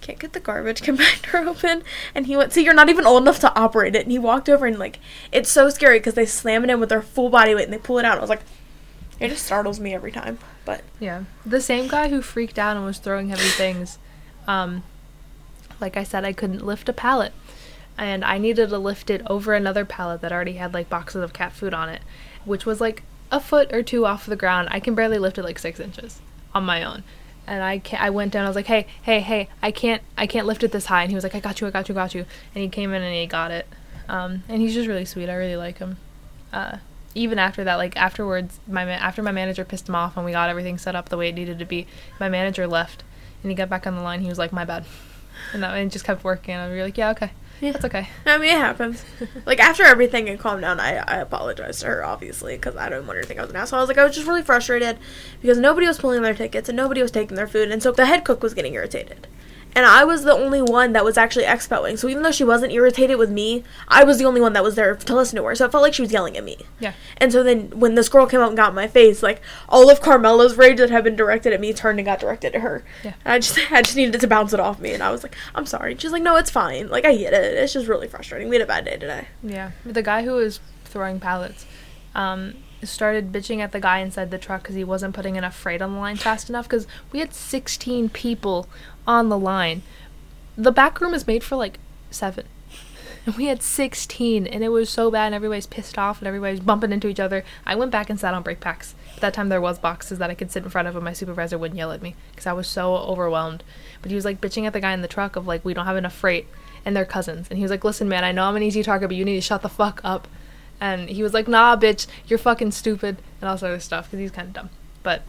[0.00, 1.82] can't get the garbage compactor open.
[2.14, 4.02] And he went, see, you're not even old enough to operate it.
[4.02, 4.98] And he walked over and like
[5.32, 7.78] it's so scary because they slam it in with their full body weight and they
[7.78, 8.18] pull it out.
[8.18, 8.42] I was like,
[9.20, 10.38] it just startles me every time.
[10.64, 11.24] But Yeah.
[11.44, 13.98] The same guy who freaked out and was throwing heavy things.
[14.46, 14.84] Um,
[15.80, 17.32] like I said, I couldn't lift a pallet.
[17.96, 21.32] And I needed to lift it over another pallet that already had like boxes of
[21.32, 22.02] cat food on it,
[22.44, 24.68] which was like a foot or two off the ground.
[24.70, 26.20] I can barely lift it like six inches
[26.54, 27.02] on my own.
[27.48, 28.44] And I I went down.
[28.44, 29.48] I was like, "Hey, hey, hey!
[29.62, 31.66] I can't, I can't lift it this high." And he was like, "I got you,
[31.66, 33.66] I got you, I got you." And he came in and he got it.
[34.08, 35.28] Um, and he's just really sweet.
[35.28, 35.96] I really like him.
[36.52, 36.78] Uh,
[37.14, 40.32] even after that, like afterwards, my ma- after my manager pissed him off and we
[40.32, 41.86] got everything set up the way it needed to be,
[42.20, 43.02] my manager left
[43.42, 44.20] and he got back on the line.
[44.20, 44.84] He was like, "My bad,"
[45.52, 46.54] and that and just kept working.
[46.54, 47.30] And we were like, "Yeah, okay."
[47.60, 47.72] Yeah.
[47.72, 48.08] That's okay.
[48.24, 49.04] I mean, it happens.
[49.46, 53.06] like after everything had calmed down, I I apologized to her obviously because I didn't
[53.06, 53.78] want her to think I was an asshole.
[53.78, 54.98] I was like, I was just really frustrated
[55.42, 58.06] because nobody was pulling their tickets and nobody was taking their food, and so the
[58.06, 59.26] head cook was getting irritated.
[59.74, 61.98] And I was the only one that was actually expoing.
[61.98, 64.74] So even though she wasn't irritated with me, I was the only one that was
[64.74, 65.54] there to listen to her.
[65.54, 66.58] So it felt like she was yelling at me.
[66.80, 66.94] Yeah.
[67.18, 69.88] And so then when this girl came up and got in my face, like all
[69.90, 72.84] of Carmela's rage that had been directed at me turned and got directed at her.
[73.04, 73.14] Yeah.
[73.24, 75.36] And I just I just needed to bounce it off me and I was like,
[75.54, 75.92] I'm sorry.
[75.92, 76.88] And she's like, No, it's fine.
[76.88, 77.56] Like I get it.
[77.58, 78.48] It's just really frustrating.
[78.48, 79.28] We had a bad day today.
[79.42, 81.66] Yeah, the guy who was throwing pallets
[82.14, 85.82] um, started bitching at the guy inside the truck because he wasn't putting enough freight
[85.82, 86.66] on the line fast enough.
[86.66, 88.68] Because we had 16 people
[89.08, 89.82] on the line.
[90.56, 91.80] The back room is made for like
[92.10, 92.46] seven.
[93.26, 96.60] And we had 16, and it was so bad, and everybody's pissed off, and everybody's
[96.60, 97.44] bumping into each other.
[97.66, 98.94] I went back and sat on break packs.
[99.16, 101.12] At that time, there was boxes that I could sit in front of, and my
[101.12, 103.62] supervisor wouldn't yell at me because I was so overwhelmed.
[104.00, 105.84] But he was like bitching at the guy in the truck of like, we don't
[105.84, 106.46] have enough freight,
[106.86, 107.48] and they're cousins.
[107.50, 109.34] And he was like, listen, man, I know I'm an easy target, but you need
[109.34, 110.26] to shut the fuck up.
[110.80, 114.20] And he was like, nah, bitch, you're fucking stupid, and all this other stuff because
[114.20, 114.70] he's kind of dumb.
[115.02, 115.22] But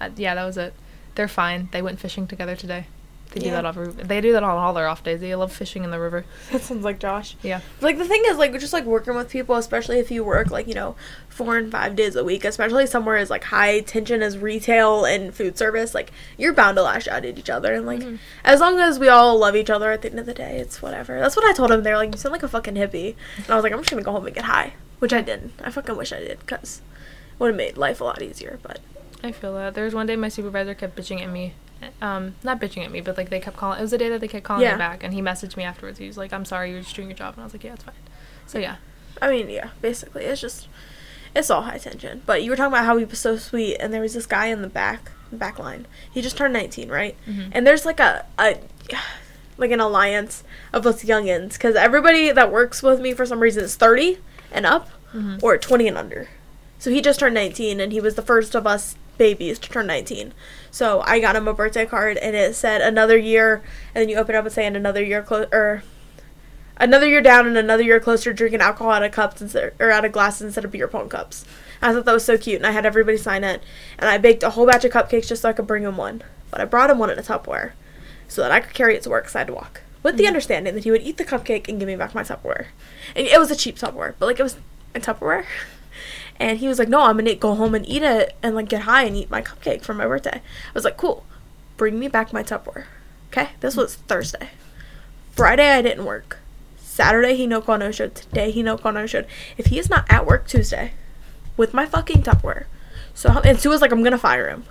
[0.00, 0.74] uh, yeah, that was it.
[1.14, 1.68] They're fine.
[1.72, 2.86] They went fishing together today.
[3.30, 3.72] They do that all.
[3.72, 5.20] They do that on all their off days.
[5.20, 6.24] They love fishing in the river.
[6.52, 7.34] That sounds like Josh.
[7.42, 7.62] Yeah.
[7.80, 10.68] Like the thing is like just like working with people, especially if you work like,
[10.68, 10.94] you know,
[11.30, 15.34] four and five days a week, especially somewhere as like high tension as retail and
[15.34, 18.18] food service, like you're bound to lash out at each other and like Mhm.
[18.44, 20.80] as long as we all love each other at the end of the day, it's
[20.80, 21.18] whatever.
[21.18, 21.82] That's what I told him.
[21.82, 23.16] They're like, You sound like a fucking hippie.
[23.38, 24.74] And I was like, I'm just gonna go home and get high.
[25.00, 25.54] Which I didn't.
[25.64, 26.82] I fucking wish I did, because
[27.32, 28.78] it would have made life a lot easier, but
[29.24, 29.74] I feel that.
[29.74, 31.54] There was one day my supervisor kept bitching at me.
[32.00, 33.78] Um, not bitching at me, but like they kept calling.
[33.78, 34.72] It was the day that they kept calling Yeah.
[34.72, 35.98] me back, and he messaged me afterwards.
[35.98, 37.72] He was like, "I'm sorry, you're just doing your job," and I was like, "Yeah,
[37.74, 37.94] it's fine."
[38.46, 38.76] So yeah,
[39.20, 40.68] I mean, yeah, basically, it's just,
[41.34, 42.22] it's all high tension.
[42.26, 44.46] But you were talking about how he was so sweet, and there was this guy
[44.46, 45.86] in the back, back line.
[46.10, 47.16] He just turned 19, right?
[47.26, 47.48] Mhm.
[47.52, 48.58] And there's like a, a,
[49.58, 53.64] like an alliance of us youngins, because everybody that works with me for some reason
[53.64, 54.18] is 30
[54.52, 55.42] and up, Mhm.
[55.42, 56.28] or 20 and under.
[56.78, 59.86] So he just turned 19, and he was the first of us babies to turn
[59.86, 60.32] 19.
[60.70, 63.62] So I got him a birthday card, and it said another year,
[63.94, 65.82] and then you open it up and say, and another year close, or
[66.76, 70.04] another year down and another year closer drinking alcohol out of cups instead or out
[70.04, 71.44] of glasses instead of beer pong cups.
[71.80, 73.62] I thought that was so cute, and I had everybody sign it.
[73.98, 76.22] And I baked a whole batch of cupcakes just so I could bring him one.
[76.50, 77.72] But I brought him one in a Tupperware
[78.26, 79.82] so that I could carry it to work I had to walk.
[80.02, 80.28] With the Mhm.
[80.28, 82.66] understanding that he would eat the cupcake and give me back my Tupperware.
[83.14, 84.56] And it was a cheap Tupperware, but like it was
[84.94, 85.44] a Tupperware.
[86.40, 88.82] And he was like, "No, I'm gonna go home and eat it and like get
[88.82, 91.24] high and eat my cupcake for my birthday." I was like, "Cool,
[91.76, 92.84] bring me back my Tupperware."
[93.30, 94.50] Okay, this was Thursday.
[95.32, 96.38] Friday I didn't work.
[96.78, 98.14] Saturday he no call no showed.
[98.14, 99.26] Today he no call no showed.
[99.56, 100.92] If he is not at work Tuesday
[101.56, 102.66] with my fucking Tupperware,
[103.14, 104.64] so and Sue was like, "I'm gonna fire him."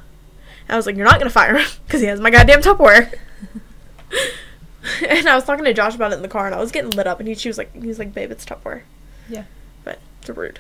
[0.67, 3.13] And I was like, "You're not gonna fire him because he has my goddamn Tupperware."
[5.07, 6.91] and I was talking to Josh about it in the car, and I was getting
[6.91, 8.81] lit up, and he she was like, "He was like, babe, it's Tupperware."
[9.29, 9.43] Yeah.
[9.83, 10.59] But it's rude.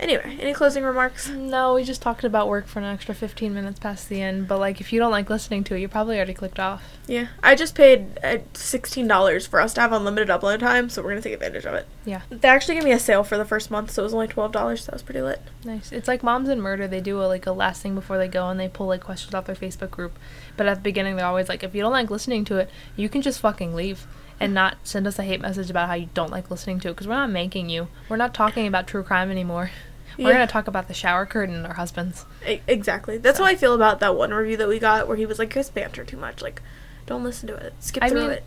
[0.00, 1.28] Anyway, any closing remarks?
[1.28, 4.48] No, we just talked about work for an extra 15 minutes past the end.
[4.48, 6.82] But like, if you don't like listening to it, you probably already clicked off.
[7.06, 11.02] Yeah, I just paid uh, sixteen dollars for us to have unlimited upload time, so
[11.02, 11.86] we're gonna take advantage of it.
[12.06, 14.26] Yeah, They actually gave me a sale for the first month, so it was only
[14.26, 14.80] twelve dollars.
[14.80, 15.40] So that was pretty lit.
[15.64, 15.92] nice.
[15.92, 16.88] It's like Moms in Murder.
[16.88, 19.34] They do a, like a last thing before they go, and they pull like questions
[19.34, 20.18] off their Facebook group.
[20.56, 23.08] But at the beginning, they're always like, if you don't like listening to it, you
[23.08, 24.06] can just fucking leave.
[24.40, 26.92] And not send us a hate message about how you don't like listening to it
[26.92, 27.88] because we're not making you.
[28.08, 29.70] We're not talking about true crime anymore.
[30.18, 30.34] We're Yeah.
[30.34, 32.24] gonna talk about the shower curtain and our husbands.
[32.68, 33.16] Exactly.
[33.18, 33.44] That's So.
[33.44, 35.60] how I feel about that one review that we got, where he was like, "You
[35.60, 36.42] guys banter too much.
[36.42, 36.62] Like,
[37.06, 37.74] don't listen to it.
[37.80, 38.44] Skip I through mean- it."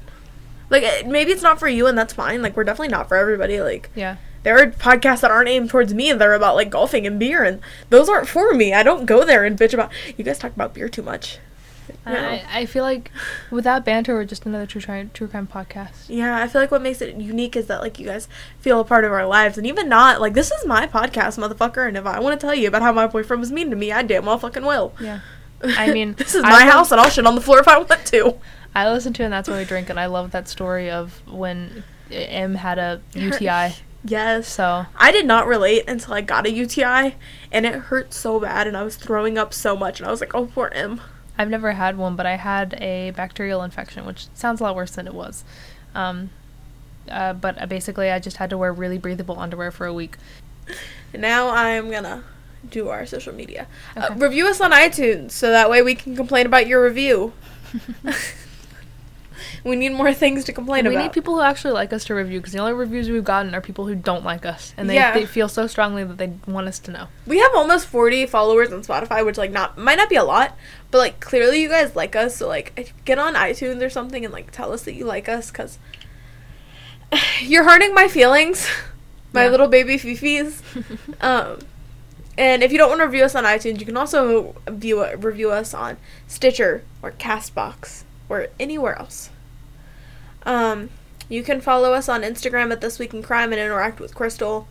[0.70, 2.42] Like, uh, maybe it's not for you, and that's fine.
[2.42, 3.62] Like, we're definitely not for everybody.
[3.62, 4.18] Like, Yeah.
[4.44, 7.44] there are podcasts that aren't aimed towards me, and they're about like golfing and beer,
[7.44, 8.74] and those aren't for me.
[8.74, 9.92] I don't go there and bitch about.
[10.18, 11.40] You guys talk about beer too much.
[12.10, 12.20] No.
[12.20, 13.12] I, I feel like
[13.52, 16.06] without banter, we're just another true crime true crime podcast.
[16.08, 18.28] Yeah, I feel like what makes it unique is that like you guys
[18.60, 21.88] feel a part of our lives, and even not like this is my podcast, motherfucker.
[21.88, 23.92] And if I want to tell you about how my boyfriend was mean to me,
[23.92, 24.94] I damn well fucking will.
[25.00, 25.20] Yeah.
[25.64, 27.78] I mean, this is my love- house, and I'll shit on the floor if I
[27.78, 28.36] want to.
[28.76, 31.84] I listen to and that's why we drink, and I love that story of when
[32.12, 33.74] Em had a UTI.
[34.06, 34.48] Yes.
[34.48, 37.16] So I did not relate until I got a UTI,
[37.52, 40.22] and it hurt so bad, and I was throwing up so much, and I was
[40.22, 41.02] like, "Oh, poor Em."
[41.38, 44.92] I've never had one, but I had a bacterial infection, which sounds a lot worse
[44.92, 45.44] than it was.
[45.94, 46.32] Um,
[47.10, 50.18] uh, but uh, basically, I just had to wear really breathable underwear for a week.
[51.14, 52.26] Now I'm gonna
[52.70, 53.66] do our social media.
[53.96, 57.32] Uh, review us on iTunes, so that way we can complain about your review.
[59.64, 60.98] we need more things to complain we about.
[61.00, 63.54] We need people who actually like us to review because the only reviews we've gotten
[63.56, 65.14] are people who don't like us, and they, Yeah.
[65.14, 67.08] they feel so strongly that they want us to know.
[67.26, 70.56] We have almost 40 followers on Spotify, which like not might not be a lot,
[70.92, 72.36] but like clearly you guys like us.
[72.38, 75.52] So like get on iTunes or something and like tell us that you like us,
[75.52, 75.78] cause
[77.42, 78.68] You're hurting my feelings,
[79.34, 79.50] my Yeah.
[79.52, 80.62] little baby fifis.
[81.22, 81.60] um,
[82.38, 85.52] and if you don't want to review us on iTunes, you can also view review
[85.52, 85.98] us on
[86.28, 89.30] Stitcher or Castbox or anywhere else.
[90.44, 90.90] Um,
[91.30, 94.68] you can follow us on Instagram at This Week in Crime and interact with Crystal.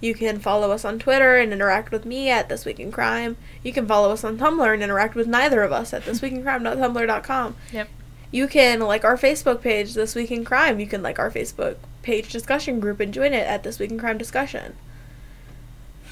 [0.00, 3.36] You can follow us on Twitter and interact with me at This Week in Crime.
[3.62, 7.56] You can follow us on Tumblr and interact with neither of us at thisweekincrime.tumblr.com.
[7.72, 7.88] Yep.
[8.30, 10.78] You can like our Facebook page, This Week in Crime.
[10.78, 13.98] You can like our Facebook page discussion group and join it at This Week in
[13.98, 14.76] Crime discussion.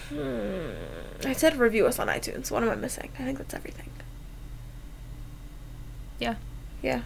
[0.09, 0.71] Hmm.
[1.25, 2.51] I said review us on iTunes.
[2.51, 3.11] What am I missing?
[3.19, 3.91] I think that's everything.
[6.19, 6.37] Yeah.
[6.83, 7.03] Yeah.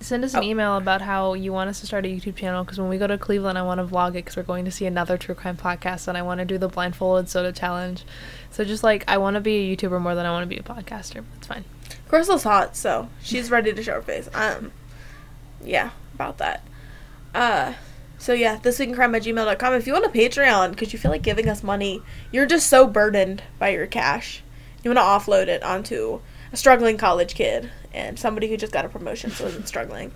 [0.00, 0.38] Send us Oh.
[0.38, 2.98] an email about how you want us to start a YouTube channel because when we
[2.98, 5.34] go to Cleveland, I want to vlog it because we're going to see another true
[5.34, 8.04] crime podcast and I want to do the blindfolded soda challenge.
[8.52, 10.56] So just like I want to be a YouTuber more than I want to be
[10.56, 11.24] a podcaster.
[11.36, 11.64] It's fine.
[12.08, 14.28] Crystal's hot, so she's ready to show her face.
[14.34, 14.70] Um,
[15.64, 16.62] yeah, about that.
[17.34, 17.74] Uh,
[18.18, 19.74] so yeah, this week in crime at gmail.com.
[19.74, 22.86] If you want a Patreon because you feel like giving us money, you're just so
[22.86, 24.42] burdened by your cash.
[24.84, 25.02] You want to
[25.32, 26.20] offload it onto
[26.52, 30.12] a struggling college kid and somebody who just got a promotion so isn't struggling.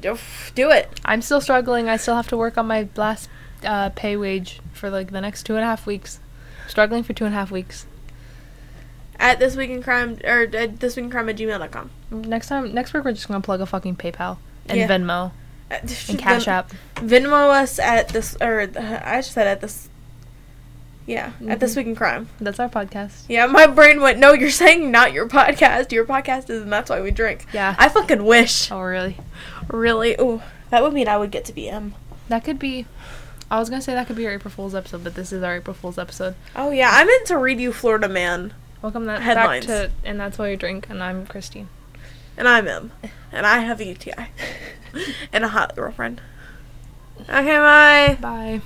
[0.00, 0.88] Do it.
[1.04, 1.88] I'm still struggling.
[1.88, 3.28] I still have to work on my last
[3.64, 6.18] uh, pay wage for like the next two and a half weeks.
[6.68, 7.86] Struggling for two and a half weeks.
[9.18, 11.90] At this week in crime or at this week in crime at gmail.com.
[12.10, 14.88] Next time, next week we're just gonna plug a fucking PayPal and Yeah.
[14.88, 15.32] Venmo
[15.70, 15.78] Uh,
[16.08, 16.72] and Cash App.
[16.96, 19.88] Venmo us at this or uh, I just said at this.
[21.06, 21.58] Yeah, at mm-hmm.
[21.58, 22.28] this week in crime.
[22.40, 23.24] That's our podcast.
[23.28, 25.90] Yeah, my brain went, no, you're saying not your podcast.
[25.90, 27.46] Your podcast is, and that's why we drink.
[27.52, 27.74] Yeah.
[27.78, 28.70] I fucking wish.
[28.70, 29.16] oh really?
[29.68, 30.14] Really?
[30.20, 31.94] Ooh, that would mean I would get to be Em.
[32.28, 32.86] That could be.
[33.50, 35.56] I was gonna say that could be our April Fool's episode, but this is our
[35.56, 36.34] April Fool's episode.
[36.56, 39.66] Oh, yeah, I meant to read you Florida Man, Welcome that Headlines.
[39.66, 40.88] back to and that's why you drink.
[40.88, 41.68] And I'm Christine.
[42.36, 42.92] and I'm Em.
[43.30, 44.28] And I have a UTI.
[45.32, 46.20] and a hot girlfriend.
[47.20, 48.18] Okay, bye.
[48.20, 48.60] Bye.